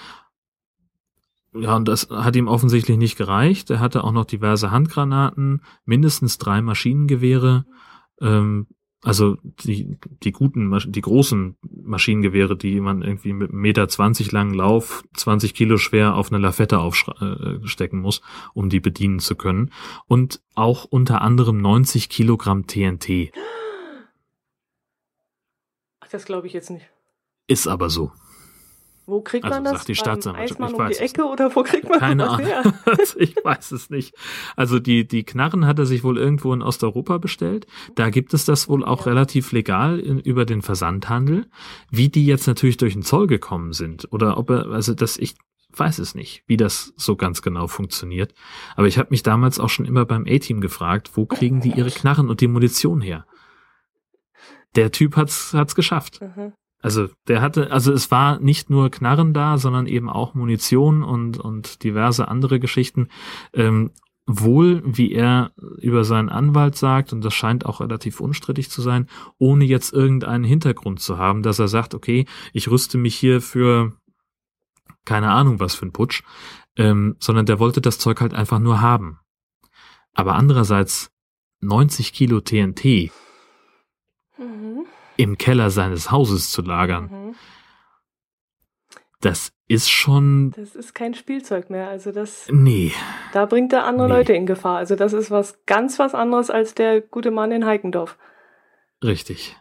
[1.53, 3.71] ja, und das hat ihm offensichtlich nicht gereicht.
[3.71, 7.67] Er hatte auch noch diverse Handgranaten, mindestens drei Maschinengewehre,
[8.21, 8.67] ähm,
[9.03, 14.53] also die, die guten, die großen Maschinengewehre, die man irgendwie mit einem Meter zwanzig langen
[14.53, 18.21] Lauf, 20 Kilo schwer auf eine Lafette aufstecken äh, muss,
[18.53, 19.73] um die bedienen zu können.
[20.07, 23.33] Und auch unter anderem 90 Kilogramm TNT.
[26.01, 26.87] Ach, das glaube ich jetzt nicht.
[27.47, 28.13] Ist aber so.
[29.11, 29.73] Wo kriegt also, man das?
[29.73, 30.61] Sagt die Staatsanwaltschaft.
[30.61, 32.73] Eismann um die Ecke oder wo kriegt man Keine Ahnung.
[33.17, 34.15] ich weiß es nicht.
[34.57, 37.67] Also die, die Knarren hat er sich wohl irgendwo in Osteuropa bestellt.
[37.97, 39.13] Da gibt es das wohl auch ja.
[39.13, 41.47] relativ legal in, über den Versandhandel.
[41.91, 45.35] Wie die jetzt natürlich durch den Zoll gekommen sind oder ob er, also das, ich
[45.77, 48.33] weiß es nicht, wie das so ganz genau funktioniert.
[48.77, 51.91] Aber ich habe mich damals auch schon immer beim A-Team gefragt, wo kriegen die ihre
[51.91, 53.27] Knarren und die Munition her?
[54.77, 56.21] Der Typ hat's, hat's geschafft.
[56.21, 56.53] Mhm.
[56.83, 61.39] Also der hatte, also es war nicht nur Knarren da, sondern eben auch Munition und,
[61.39, 63.09] und diverse andere Geschichten.
[63.53, 63.91] Ähm,
[64.27, 69.09] wohl, wie er über seinen Anwalt sagt, und das scheint auch relativ unstrittig zu sein,
[69.39, 73.93] ohne jetzt irgendeinen Hintergrund zu haben, dass er sagt, okay, ich rüste mich hier für
[75.05, 76.23] keine Ahnung was für ein Putsch,
[76.77, 79.19] ähm, sondern der wollte das Zeug halt einfach nur haben.
[80.15, 81.11] Aber andererseits
[81.61, 83.11] 90 Kilo TNT.
[84.39, 84.80] Mhm
[85.21, 87.11] im Keller seines Hauses zu lagern.
[87.11, 87.35] Mhm.
[89.21, 90.53] Das ist schon.
[90.57, 91.89] Das ist kein Spielzeug mehr.
[91.89, 92.49] Also das.
[92.51, 92.93] Nee.
[93.33, 94.15] Da bringt er andere nee.
[94.15, 94.79] Leute in Gefahr.
[94.79, 98.17] Also das ist was ganz was anderes als der gute Mann in Heikendorf.
[99.05, 99.57] Richtig.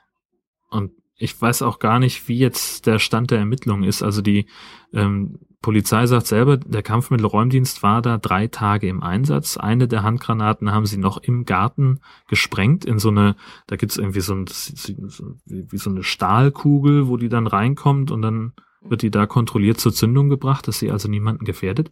[0.70, 4.02] Und ich weiß auch gar nicht, wie jetzt der Stand der Ermittlungen ist.
[4.02, 4.46] Also die
[4.94, 9.58] ähm, Polizei sagt selber, der Kampfmittelräumdienst war da drei Tage im Einsatz.
[9.58, 13.36] Eine der Handgranaten haben sie noch im Garten gesprengt in so eine,
[13.68, 18.54] da gibt's irgendwie so, ein, wie so eine Stahlkugel, wo die dann reinkommt und dann
[18.82, 21.92] wird die da kontrolliert zur Zündung gebracht, dass sie also niemanden gefährdet.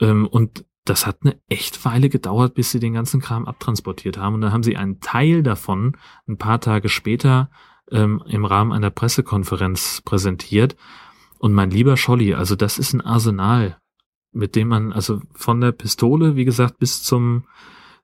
[0.00, 4.34] Ähm, und das hat eine echt Weile gedauert, bis sie den ganzen Kram abtransportiert haben.
[4.34, 7.50] Und dann haben sie einen Teil davon ein paar Tage später
[7.90, 10.76] ähm, im Rahmen einer Pressekonferenz präsentiert.
[11.38, 13.78] Und mein lieber Scholli, also das ist ein Arsenal,
[14.32, 17.44] mit dem man, also von der Pistole, wie gesagt, bis zum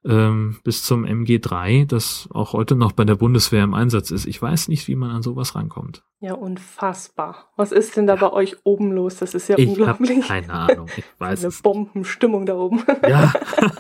[0.07, 4.27] ähm, bis zum MG3, das auch heute noch bei der Bundeswehr im Einsatz ist.
[4.27, 6.03] Ich weiß nicht, wie man an sowas rankommt.
[6.21, 7.51] Ja, unfassbar.
[7.57, 8.21] Was ist denn da ja.
[8.21, 9.17] bei euch oben los?
[9.17, 10.27] Das ist ja ich unglaublich.
[10.27, 10.89] keine Ahnung.
[10.97, 12.83] Ich weiß Eine Bombenstimmung da oben.
[13.09, 13.33] Ja.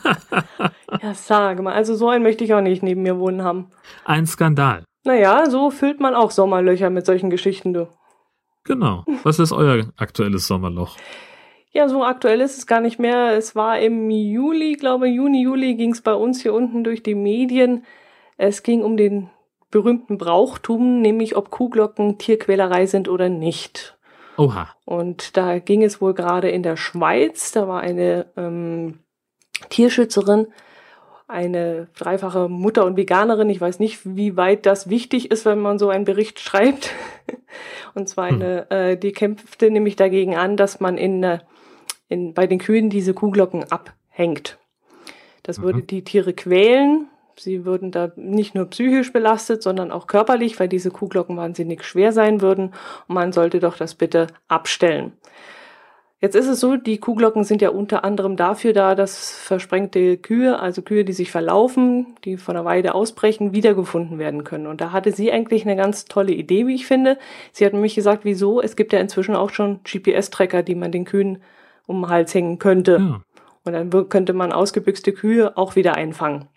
[1.03, 1.75] ja, sage mal.
[1.75, 3.67] Also so einen möchte ich auch nicht neben mir wohnen haben.
[4.05, 4.85] Ein Skandal.
[5.05, 7.89] Naja, so füllt man auch Sommerlöcher mit solchen Geschichten, du.
[8.65, 9.05] Genau.
[9.23, 10.97] Was ist euer aktuelles Sommerloch?
[11.71, 13.37] Ja, so aktuell ist es gar nicht mehr.
[13.37, 17.15] Es war im Juli, glaube Juni, Juli ging es bei uns hier unten durch die
[17.17, 17.85] Medien.
[18.37, 19.29] Es ging um den
[19.71, 23.99] berühmten Brauchtum, nämlich ob Kuhglocken Tierquälerei sind oder nicht.
[24.37, 24.69] Oha.
[24.85, 27.51] Und da ging es wohl gerade in der Schweiz.
[27.51, 29.01] Da war eine ähm,
[29.71, 30.47] Tierschützerin,
[31.27, 33.49] eine dreifache Mutter und Veganerin.
[33.51, 36.91] Ich weiß nicht, wie weit das wichtig ist, wenn man so einen Bericht schreibt.
[37.95, 38.77] Und zwar eine, hm.
[38.77, 41.39] äh, die kämpfte nämlich dagegen an, dass man in, äh,
[42.09, 44.59] in, bei den Kühen diese Kuhglocken abhängt.
[45.45, 45.62] Das mhm.
[45.62, 47.09] würde die Tiere quälen.
[47.37, 52.12] Sie würden da nicht nur psychisch belastet, sondern auch körperlich, weil diese Kuhglocken wahnsinnig schwer
[52.12, 52.72] sein würden.
[53.09, 55.12] Und man sollte doch das bitte abstellen.
[56.25, 60.59] Jetzt ist es so, die Kuhglocken sind ja unter anderem dafür da, dass versprengte Kühe,
[60.59, 64.66] also Kühe, die sich verlaufen, die von der Weide ausbrechen, wiedergefunden werden können.
[64.66, 67.18] Und da hatte sie eigentlich eine ganz tolle Idee, wie ich finde.
[67.53, 68.62] Sie hat nämlich gesagt, wieso?
[68.62, 71.43] Es gibt ja inzwischen auch schon GPS-Tracker, die man den Kühen
[71.85, 72.93] um den Hals hängen könnte.
[72.93, 73.20] Ja.
[73.64, 76.49] Und dann könnte man ausgebüxte Kühe auch wieder einfangen.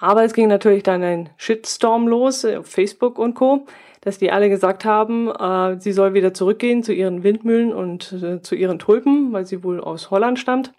[0.00, 3.64] Aber es ging natürlich dann ein Shitstorm los auf Facebook und Co
[4.00, 8.40] dass die alle gesagt haben, äh, sie soll wieder zurückgehen zu ihren Windmühlen und äh,
[8.42, 10.72] zu ihren Tulpen, weil sie wohl aus Holland stammt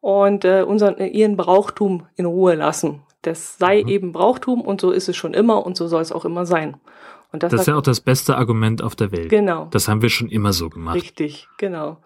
[0.00, 3.02] und äh, unseren, äh, ihren Brauchtum in Ruhe lassen.
[3.22, 3.88] Das sei mhm.
[3.88, 6.76] eben Brauchtum und so ist es schon immer und so soll es auch immer sein.
[7.30, 9.28] Und das, das ist ja auch das beste Argument auf der Welt.
[9.28, 9.68] Genau.
[9.70, 10.96] Das haben wir schon immer so gemacht.
[10.96, 11.98] Richtig, genau.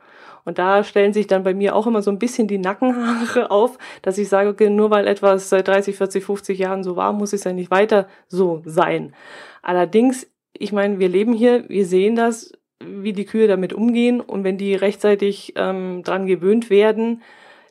[0.44, 3.78] Und da stellen sich dann bei mir auch immer so ein bisschen die Nackenhaare auf,
[4.02, 7.32] dass ich sage, okay, nur weil etwas seit 30, 40, 50 Jahren so war, muss
[7.32, 9.14] es ja nicht weiter so sein.
[9.62, 10.26] Allerdings
[10.62, 14.58] ich meine, wir leben hier, wir sehen das, wie die Kühe damit umgehen und wenn
[14.58, 17.22] die rechtzeitig ähm, dran gewöhnt werden,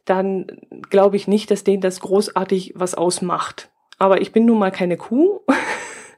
[0.06, 0.48] dann
[0.90, 3.70] glaube ich nicht, dass denen das großartig was ausmacht.
[3.98, 5.42] Aber ich bin nun mal keine Kuh.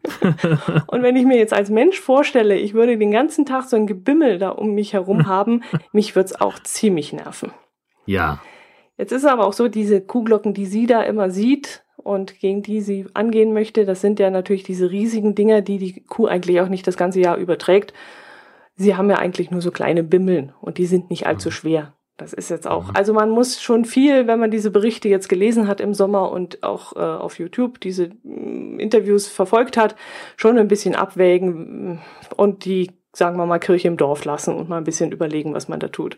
[0.88, 3.88] und wenn ich mir jetzt als Mensch vorstelle, ich würde den ganzen Tag so ein
[3.88, 7.52] Gebimmel da um mich herum haben, mich würde es auch ziemlich nerven.
[8.06, 8.42] Ja.
[8.98, 12.82] Jetzt ist aber auch so, diese Kuhglocken, die sie da immer sieht, und gegen die
[12.82, 13.86] sie angehen möchte.
[13.86, 17.20] Das sind ja natürlich diese riesigen Dinger, die die Kuh eigentlich auch nicht das ganze
[17.20, 17.94] Jahr überträgt.
[18.76, 21.54] Sie haben ja eigentlich nur so kleine Bimmeln und die sind nicht allzu mhm.
[21.54, 21.94] schwer.
[22.18, 22.96] Das ist jetzt auch, mhm.
[22.96, 26.62] also man muss schon viel, wenn man diese Berichte jetzt gelesen hat im Sommer und
[26.62, 29.96] auch äh, auf YouTube diese äh, Interviews verfolgt hat,
[30.38, 32.02] schon ein bisschen abwägen
[32.38, 35.68] und die, sagen wir mal, Kirche im Dorf lassen und mal ein bisschen überlegen, was
[35.68, 36.18] man da tut.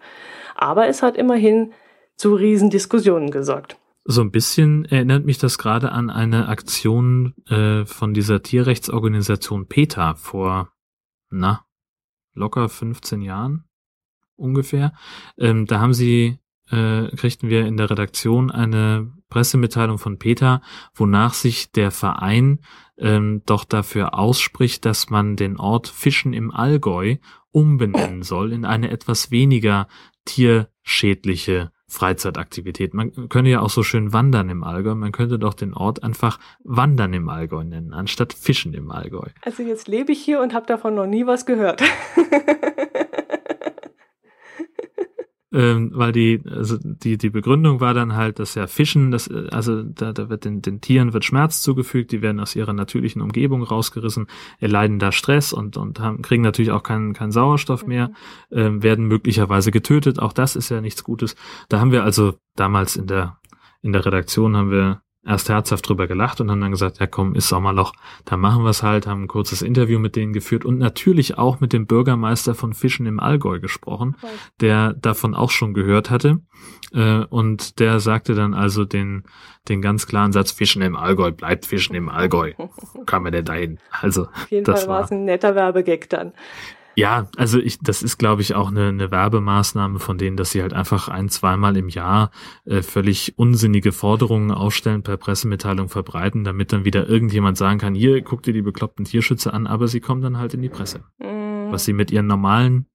[0.55, 1.71] Aber es hat immerhin
[2.17, 3.77] zu Riesendiskussionen gesorgt.
[4.03, 10.15] So ein bisschen erinnert mich das gerade an eine Aktion äh, von dieser Tierrechtsorganisation PETA
[10.15, 10.73] vor,
[11.29, 11.65] na,
[12.33, 13.64] locker 15 Jahren
[14.35, 14.93] ungefähr.
[15.37, 20.61] Ähm, da haben sie, äh, kriegten wir in der Redaktion eine Pressemitteilung von PETA,
[20.93, 22.59] wonach sich der Verein
[22.97, 27.17] ähm, doch dafür ausspricht, dass man den Ort Fischen im Allgäu
[27.51, 29.87] umbenennen soll in eine etwas weniger
[30.25, 32.93] tierschädliche Freizeitaktivität.
[32.93, 34.95] Man könnte ja auch so schön wandern im Allgäu.
[34.95, 39.29] Man könnte doch den Ort einfach Wandern im Allgäu nennen, anstatt Fischen im Allgäu.
[39.41, 41.83] Also jetzt lebe ich hier und habe davon noch nie was gehört.
[45.55, 49.83] ähm, weil die, also die, die Begründung war dann halt, dass ja Fischen, das, also
[49.83, 53.63] da, da wird den, den Tieren wird Schmerz zugefügt, die werden aus ihrer natürlichen Umgebung
[53.63, 54.27] rausgerissen,
[54.59, 57.87] erleiden da Stress und, und haben, kriegen natürlich auch keinen, keinen Sauerstoff mhm.
[57.87, 58.11] mehr,
[58.51, 61.37] ähm, werden möglicherweise getötet, auch das ist ja nichts Gutes.
[61.69, 63.37] Da haben wir also damals in der,
[63.81, 67.35] in der Redaktion haben wir erst herzhaft drüber gelacht und haben dann gesagt, ja komm,
[67.35, 67.93] ist Sommerloch,
[68.25, 71.59] da machen wir es halt, haben ein kurzes Interview mit denen geführt und natürlich auch
[71.59, 74.15] mit dem Bürgermeister von Fischen im Allgäu gesprochen,
[74.61, 76.41] der davon auch schon gehört hatte.
[76.93, 79.23] Äh, und der sagte dann also den,
[79.67, 82.53] den ganz klaren Satz, Fischen im Allgäu, bleibt Fischen im Allgäu.
[83.05, 83.79] Kann man denn dahin?
[83.89, 86.33] Also, Auf jeden Fall war es ein netter Werbegag dann.
[86.95, 90.61] Ja, also ich, das ist, glaube ich, auch eine, eine Werbemaßnahme von denen, dass sie
[90.61, 92.31] halt einfach ein, zweimal im Jahr
[92.65, 98.21] äh, völlig unsinnige Forderungen aufstellen, per Pressemitteilung verbreiten, damit dann wieder irgendjemand sagen kann, hier,
[98.21, 101.03] guck dir die bekloppten Tierschützer an, aber sie kommen dann halt in die Presse.
[101.19, 101.71] Mhm.
[101.71, 102.87] Was sie mit ihren normalen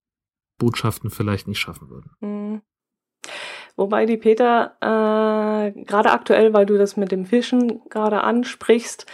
[0.59, 2.11] Botschaften vielleicht nicht schaffen würden.
[2.21, 2.63] Mhm.
[3.77, 9.07] Wobei die Peter, äh, gerade aktuell, weil du das mit dem Fischen gerade ansprichst,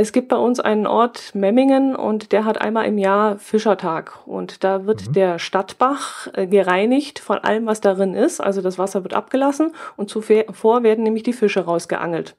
[0.00, 4.62] es gibt bei uns einen Ort Memmingen und der hat einmal im Jahr Fischertag und
[4.62, 5.12] da wird mhm.
[5.12, 8.40] der Stadtbach äh, gereinigt von allem, was darin ist.
[8.40, 12.36] Also das Wasser wird abgelassen und zuvor werden nämlich die Fische rausgeangelt.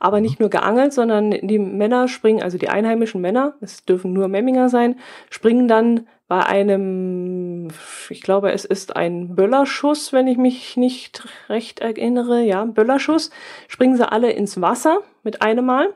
[0.00, 0.44] Aber nicht mhm.
[0.44, 4.98] nur geangelt, sondern die Männer springen, also die einheimischen Männer, es dürfen nur Memminger sein,
[5.28, 7.68] springen dann bei einem,
[8.08, 13.30] ich glaube, es ist ein Böllerschuss, wenn ich mich nicht recht erinnere, ja, Böllerschuss,
[13.68, 15.90] springen sie alle ins Wasser mit einem Mal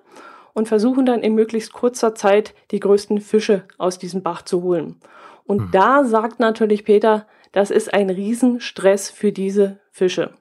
[0.58, 4.96] und versuchen dann in möglichst kurzer Zeit die größten Fische aus diesem Bach zu holen.
[5.44, 5.68] Und mhm.
[5.70, 10.34] da sagt natürlich Peter, das ist ein Riesenstress für diese Fische.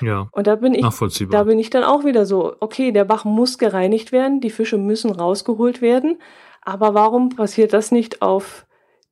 [0.00, 0.28] Ja.
[0.30, 0.86] Und da bin ich,
[1.30, 4.78] da bin ich dann auch wieder so, okay, der Bach muss gereinigt werden, die Fische
[4.78, 6.18] müssen rausgeholt werden,
[6.62, 8.66] aber warum passiert das nicht auf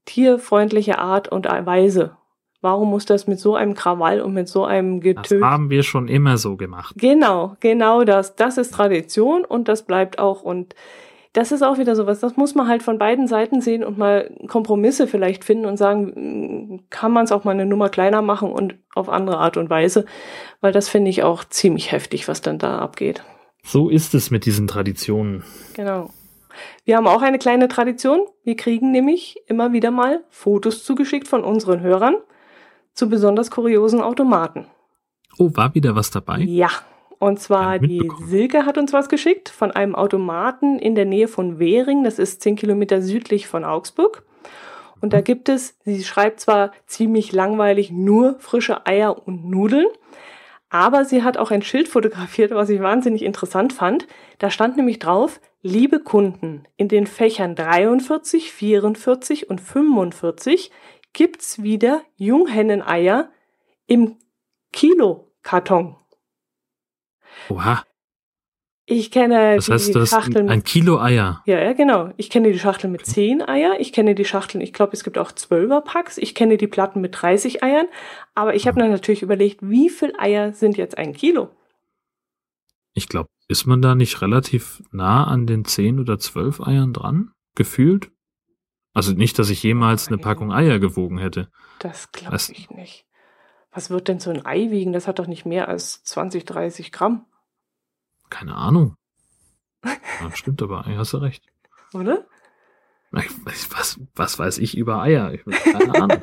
[0.05, 2.17] tierfreundliche Art und Weise?
[2.63, 5.41] Warum muss das mit so einem Krawall und mit so einem Getöse?
[5.41, 6.95] Das haben wir schon immer so gemacht.
[6.97, 8.37] Genau, genau das.
[8.37, 10.43] Das ist Tradition und das bleibt auch.
[10.43, 10.77] Und
[11.33, 14.31] das ist auch wieder sowas, das muss man halt von beiden Seiten sehen und mal
[14.47, 18.77] Kompromisse vielleicht finden und sagen, kann man es auch mal eine Nummer kleiner machen und
[18.95, 20.05] auf andere Art und Weise,
[20.61, 23.25] weil das finde ich auch ziemlich heftig, was dann da abgeht.
[23.65, 25.43] So ist es mit diesen Traditionen.
[25.75, 26.11] Genau.
[26.85, 28.21] Wir haben auch eine kleine Tradition.
[28.45, 32.17] Wir kriegen nämlich immer wieder mal Fotos zugeschickt von unseren Hörern
[32.95, 34.67] zu besonders kuriosen Automaten.
[35.39, 36.41] Oh, war wieder was dabei?
[36.41, 36.71] Ja,
[37.19, 41.59] und zwar die Silke hat uns was geschickt von einem Automaten in der Nähe von
[41.61, 42.03] Währing.
[42.03, 44.25] Das ist zehn Kilometer südlich von Augsburg.
[45.01, 45.25] Und da mhm.
[45.25, 49.87] gibt es, sie schreibt zwar ziemlich langweilig, nur frische Eier und Nudeln.
[50.69, 54.07] Aber sie hat auch ein Schild fotografiert, was ich wahnsinnig interessant fand.
[54.39, 60.73] Da stand nämlich drauf, liebe Kunden, in den Fächern 43, 44 und 45
[61.13, 63.31] gibt's wieder Junghenneneier
[63.87, 64.17] im
[64.73, 65.97] Kilokarton.
[67.49, 67.85] Oha.
[68.85, 70.49] Ich kenne das heißt, die Schachteln.
[70.49, 71.43] Ein Kilo Eier.
[71.47, 72.13] Ja, ja, genau.
[72.17, 73.77] Ich kenne die Schachtel mit zehn Eier.
[73.79, 76.19] Ich kenne die Schachteln, ich glaube, es gibt auch zwölfer Packs.
[76.19, 77.87] Ich kenne die Platten mit 30 Eiern.
[78.35, 81.51] Aber ich habe mir natürlich überlegt, wie viel Eier sind jetzt ein Kilo?
[82.93, 87.31] Ich glaube, ist man da nicht relativ nah an den zehn oder zwölf Eiern dran?
[87.55, 88.11] Gefühlt?
[88.95, 91.51] Also nicht, dass ich jemals eine Packung Eier gewogen hätte.
[91.79, 93.07] Das glaube ich nicht.
[93.71, 94.93] Was wird denn so ein Ei wiegen?
[94.93, 97.25] Das hat doch nicht mehr als 20, 30 Gramm.
[98.29, 98.97] Keine Ahnung.
[99.85, 101.45] Ja, stimmt aber, hast du recht.
[101.95, 102.27] Oder?
[103.11, 105.33] Was, was weiß ich über Eier?
[105.33, 106.23] Ich keine Ahnung.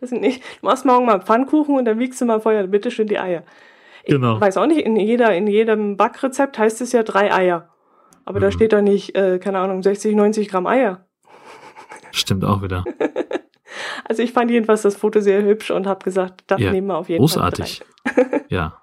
[0.00, 2.90] das sind nicht, du machst morgen mal Pfannkuchen und dann wiegst du mal vorher bitte
[2.90, 3.44] schön die Eier.
[4.04, 4.40] Ich genau.
[4.40, 7.71] weiß auch nicht, in, jeder, in jedem Backrezept heißt es ja drei Eier.
[8.24, 8.42] Aber mhm.
[8.42, 11.06] da steht da nicht, äh, keine Ahnung, 60, 90 Gramm Eier.
[12.10, 12.84] Stimmt auch wieder.
[14.04, 16.98] Also ich fand jedenfalls das Foto sehr hübsch und habe gesagt, das ja, nehmen wir
[16.98, 17.82] auf jeden großartig.
[18.04, 18.14] Fall.
[18.14, 18.50] Großartig.
[18.50, 18.82] ja.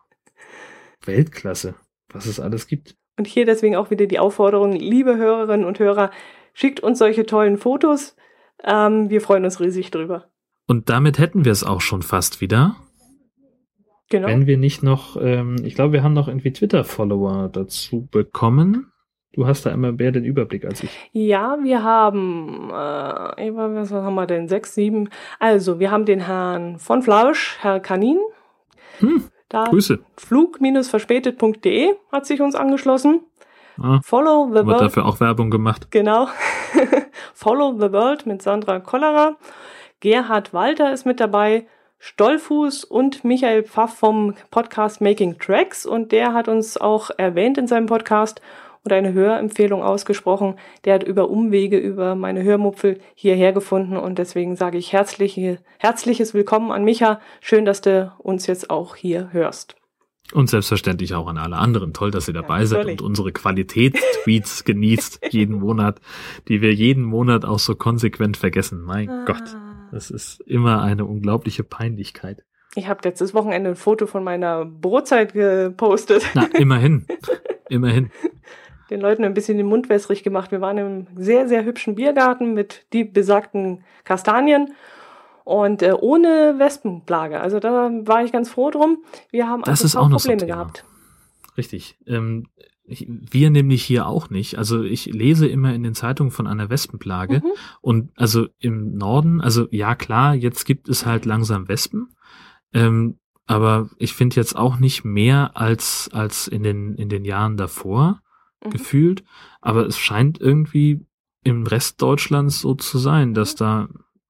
[1.05, 1.75] Weltklasse,
[2.11, 2.95] was es alles gibt.
[3.17, 6.11] Und hier deswegen auch wieder die Aufforderung, liebe Hörerinnen und Hörer,
[6.53, 8.15] schickt uns solche tollen Fotos.
[8.63, 10.29] Ähm, wir freuen uns riesig drüber.
[10.67, 12.75] Und damit hätten wir es auch schon fast wieder.
[14.09, 14.27] Genau.
[14.27, 18.91] Wenn wir nicht noch, ähm, ich glaube, wir haben noch irgendwie Twitter-Follower dazu bekommen.
[19.33, 21.09] Du hast da immer mehr den Überblick als ich.
[21.11, 24.47] Ja, wir haben, äh, was haben wir denn?
[24.47, 25.09] Sechs, sieben.
[25.39, 28.17] Also, wir haben den Herrn von Flausch, Herr Kanin.
[28.99, 29.99] Hm, da Grüße.
[30.17, 33.21] Flug-verspätet.de hat sich uns angeschlossen.
[33.81, 34.81] Ah, Follow the World.
[34.81, 35.89] dafür auch Werbung gemacht.
[35.91, 36.27] Genau.
[37.33, 39.37] Follow the World mit Sandra Kollerer.
[40.01, 41.67] Gerhard Walter ist mit dabei.
[41.99, 47.67] Stollfuß und Michael Pfaff vom Podcast Making Tracks und der hat uns auch erwähnt in
[47.67, 48.41] seinem Podcast
[48.83, 50.55] und eine Hörempfehlung ausgesprochen.
[50.85, 56.33] Der hat über Umwege über meine Hörmupfel hierher gefunden und deswegen sage ich herzliche, herzliches
[56.33, 57.19] Willkommen an Micha.
[57.41, 59.75] Schön, dass du uns jetzt auch hier hörst.
[60.31, 61.93] Und selbstverständlich auch an alle anderen.
[61.93, 65.99] Toll, dass ihr dabei ja, seid und unsere Qualitätstweets genießt jeden Monat,
[66.47, 68.81] die wir jeden Monat auch so konsequent vergessen.
[68.81, 69.25] Mein ah.
[69.25, 69.57] Gott,
[69.91, 72.43] das ist immer eine unglaubliche Peinlichkeit.
[72.75, 76.23] Ich habe letztes Wochenende ein Foto von meiner Brotzeit gepostet.
[76.35, 77.07] Na, immerhin.
[77.69, 78.11] immerhin
[78.89, 80.51] den Leuten ein bisschen den Mund wässrig gemacht.
[80.51, 84.73] Wir waren im sehr, sehr hübschen Biergarten mit die besagten Kastanien
[85.43, 87.39] und äh, ohne Wespenplage.
[87.39, 88.99] Also da war ich ganz froh drum.
[89.31, 90.85] Wir haben das ist auch noch Probleme so gehabt.
[91.57, 91.97] Richtig.
[92.05, 92.47] Ähm,
[92.85, 94.57] ich, wir nämlich hier auch nicht.
[94.57, 97.51] Also ich lese immer in den Zeitungen von einer Wespenplage mhm.
[97.81, 102.09] und also im Norden, also ja klar, jetzt gibt es halt langsam Wespen.
[102.73, 107.57] Ähm, aber ich finde jetzt auch nicht mehr als als in den in den Jahren
[107.57, 108.21] davor
[108.63, 108.69] mhm.
[108.69, 109.23] gefühlt.
[109.61, 111.05] Aber es scheint irgendwie
[111.43, 113.87] im Rest Deutschlands so zu sein, dass da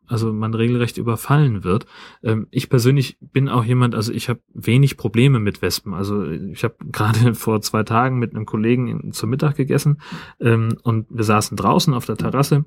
[0.10, 1.86] also man regelrecht überfallen wird.
[2.24, 5.94] Ähm, ich persönlich bin auch jemand, also ich habe wenig Probleme mit Wespen.
[5.94, 10.02] Also ich habe gerade vor zwei Tagen mit einem Kollegen zum Mittag gegessen
[10.40, 12.66] ähm, und wir saßen draußen auf der Terrasse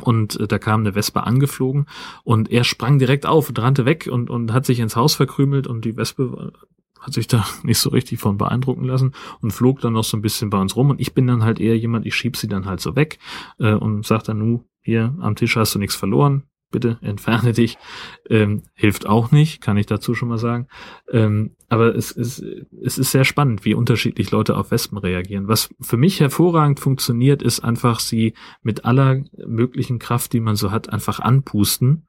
[0.00, 1.86] und äh, da kam eine Wespe angeflogen
[2.22, 5.66] und er sprang direkt auf und rannte weg und, und hat sich ins Haus verkrümelt
[5.66, 6.52] und die Wespe
[7.02, 10.22] hat sich da nicht so richtig von beeindrucken lassen und flog dann noch so ein
[10.22, 10.90] bisschen bei uns rum.
[10.90, 13.18] Und ich bin dann halt eher jemand, ich schieb sie dann halt so weg
[13.58, 17.78] äh, und sag dann, nu, hier am Tisch hast du nichts verloren, bitte entferne dich.
[18.28, 20.66] Ähm, hilft auch nicht, kann ich dazu schon mal sagen.
[21.10, 22.44] Ähm, aber es ist,
[22.82, 25.48] es ist sehr spannend, wie unterschiedlich Leute auf Wespen reagieren.
[25.48, 30.70] Was für mich hervorragend funktioniert, ist einfach sie mit aller möglichen Kraft, die man so
[30.70, 32.06] hat, einfach anpusten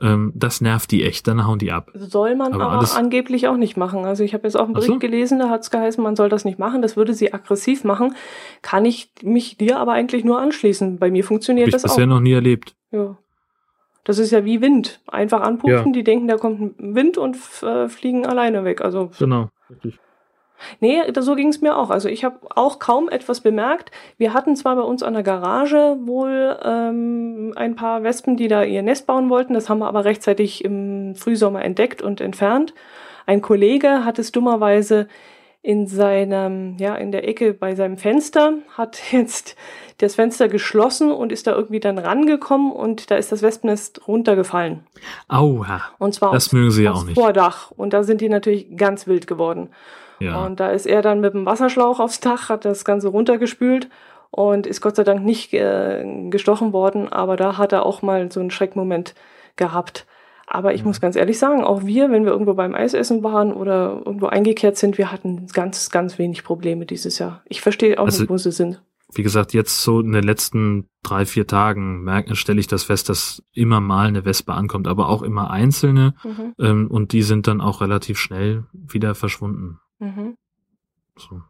[0.00, 1.90] ähm, das nervt die echt, dann hauen die ab.
[1.94, 4.04] Soll man aber, aber angeblich auch nicht machen.
[4.04, 4.98] Also ich habe jetzt auch einen Bericht so?
[4.98, 8.14] gelesen, da hat es geheißen, man soll das nicht machen, das würde sie aggressiv machen.
[8.62, 10.98] Kann ich mich dir aber eigentlich nur anschließen.
[10.98, 12.74] Bei mir funktioniert hab das ich bisher noch nie erlebt.
[12.90, 13.16] Ja.
[14.04, 15.00] Das ist ja wie Wind.
[15.06, 15.92] Einfach anpusten, ja.
[15.92, 18.80] die denken, da kommt ein Wind und äh, fliegen alleine weg.
[18.80, 19.50] Also genau.
[19.68, 20.00] Richtig.
[20.80, 21.90] Nee, so ging es mir auch.
[21.90, 23.90] Also ich habe auch kaum etwas bemerkt.
[24.18, 28.62] Wir hatten zwar bei uns an der Garage wohl ähm, ein paar Wespen, die da
[28.62, 29.54] ihr Nest bauen wollten.
[29.54, 32.74] Das haben wir aber rechtzeitig im Frühsommer entdeckt und entfernt.
[33.26, 35.06] Ein Kollege hat es dummerweise
[35.62, 39.56] in seinem, ja, in der Ecke bei seinem Fenster, hat jetzt
[39.98, 44.86] das Fenster geschlossen und ist da irgendwie dann rangekommen und da ist das Wespennest runtergefallen.
[45.28, 45.82] Aua.
[45.98, 47.14] Und zwar das aufs, mögen sie ja auch nicht.
[47.14, 47.70] Vordach.
[47.72, 49.68] Und da sind die natürlich ganz wild geworden.
[50.20, 50.44] Ja.
[50.44, 53.88] Und da ist er dann mit dem Wasserschlauch aufs Dach, hat das Ganze runtergespült
[54.30, 58.30] und ist Gott sei Dank nicht äh, gestochen worden, aber da hat er auch mal
[58.30, 59.14] so einen Schreckmoment
[59.56, 60.06] gehabt.
[60.46, 60.86] Aber ich Ja.
[60.86, 64.76] muss ganz ehrlich sagen, auch wir, wenn wir irgendwo beim Eisessen waren oder irgendwo eingekehrt
[64.76, 67.42] sind, wir hatten ganz, ganz wenig Probleme dieses Jahr.
[67.46, 68.82] Ich verstehe auch Also- nicht, wo sie sind.
[69.12, 73.08] Wie gesagt, jetzt so in den letzten drei, vier Tagen merke, stelle ich das fest,
[73.08, 76.14] dass immer mal eine Wespe ankommt, aber auch immer einzelne.
[76.22, 76.54] Mhm.
[76.60, 79.80] Ähm, und die sind dann auch relativ schnell wieder verschwunden.
[80.00, 80.34] Mhm.
[81.16, 81.40] So.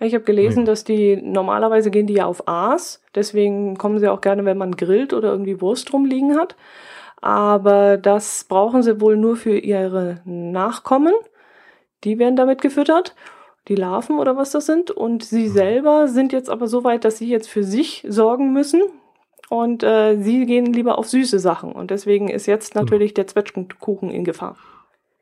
[0.00, 0.66] Ich habe gelesen, Nee.
[0.66, 4.76] dass die normalerweise gehen die ja auf Aas, deswegen kommen sie auch gerne, wenn man
[4.76, 6.56] grillt oder irgendwie Wurst rumliegen hat.
[7.20, 11.14] Aber das brauchen sie wohl nur für ihre Nachkommen.
[12.04, 13.14] Die werden damit gefüttert,
[13.68, 14.90] die Larven oder was das sind.
[14.90, 15.52] Und sie Mhm.
[15.52, 18.82] selber sind jetzt aber so weit, dass sie jetzt für sich sorgen müssen.
[19.50, 21.72] Und äh, sie gehen lieber auf süße Sachen.
[21.72, 22.84] Und deswegen ist jetzt Genau.
[22.84, 24.56] natürlich der Zwetschgenkuchen in Gefahr.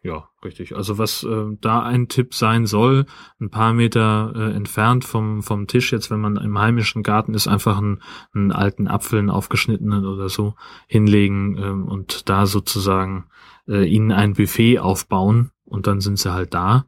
[0.04, 0.74] Ja, richtig.
[0.74, 3.06] Also was äh, da ein Tipp sein soll,
[3.40, 7.46] ein paar Meter äh, entfernt vom, vom Tisch, jetzt wenn man im heimischen Garten ist,
[7.46, 8.02] einfach einen,
[8.34, 10.54] einen alten Apfel, einen aufgeschnittenen oder so
[10.88, 13.26] hinlegen ähm, und da sozusagen
[13.68, 16.86] äh, ihnen ein Buffet aufbauen und dann sind sie halt da.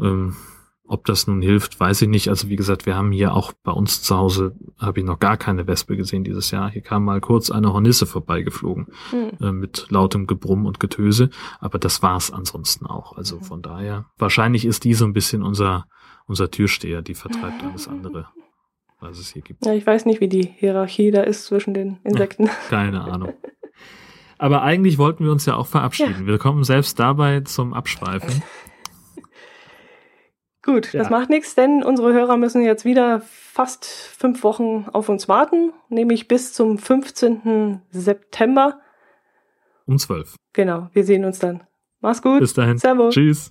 [0.00, 0.34] Ähm,
[0.88, 2.28] ob das nun hilft, weiß ich nicht.
[2.28, 5.36] Also wie gesagt, wir haben hier auch bei uns zu Hause, habe ich noch gar
[5.36, 6.70] keine Wespe gesehen dieses Jahr.
[6.70, 9.30] Hier kam mal kurz eine Hornisse vorbeigeflogen Hm.
[9.40, 11.30] äh, mit lautem Gebrumm und Getöse,
[11.60, 13.16] aber das war's ansonsten auch.
[13.16, 13.42] Also Mhm.
[13.42, 15.86] von daher, wahrscheinlich ist die so ein bisschen unser,
[16.26, 18.28] unser Türsteher, die vertreibt alles andere,
[19.00, 19.66] was es hier gibt.
[19.66, 22.48] Ja, ich weiß nicht, wie die Hierarchie da ist zwischen den Insekten.
[22.70, 23.32] Keine Ahnung.
[24.38, 26.26] Aber eigentlich wollten wir uns ja auch verabschieden.
[26.26, 28.42] Wir kommen selbst dabei zum Abschweifen.
[30.66, 30.98] Gut, Ja.
[30.98, 35.72] das macht nichts, denn unsere Hörer müssen jetzt wieder fast fünf Wochen auf uns warten,
[35.88, 37.80] nämlich bis zum 15.
[37.90, 38.80] September.
[39.86, 40.34] Um zwölf.
[40.52, 41.62] Genau, wir sehen uns dann.
[42.00, 42.40] Mach's gut.
[42.40, 42.78] Bis dahin.
[42.78, 43.14] Servus.
[43.14, 43.50] Tschüss.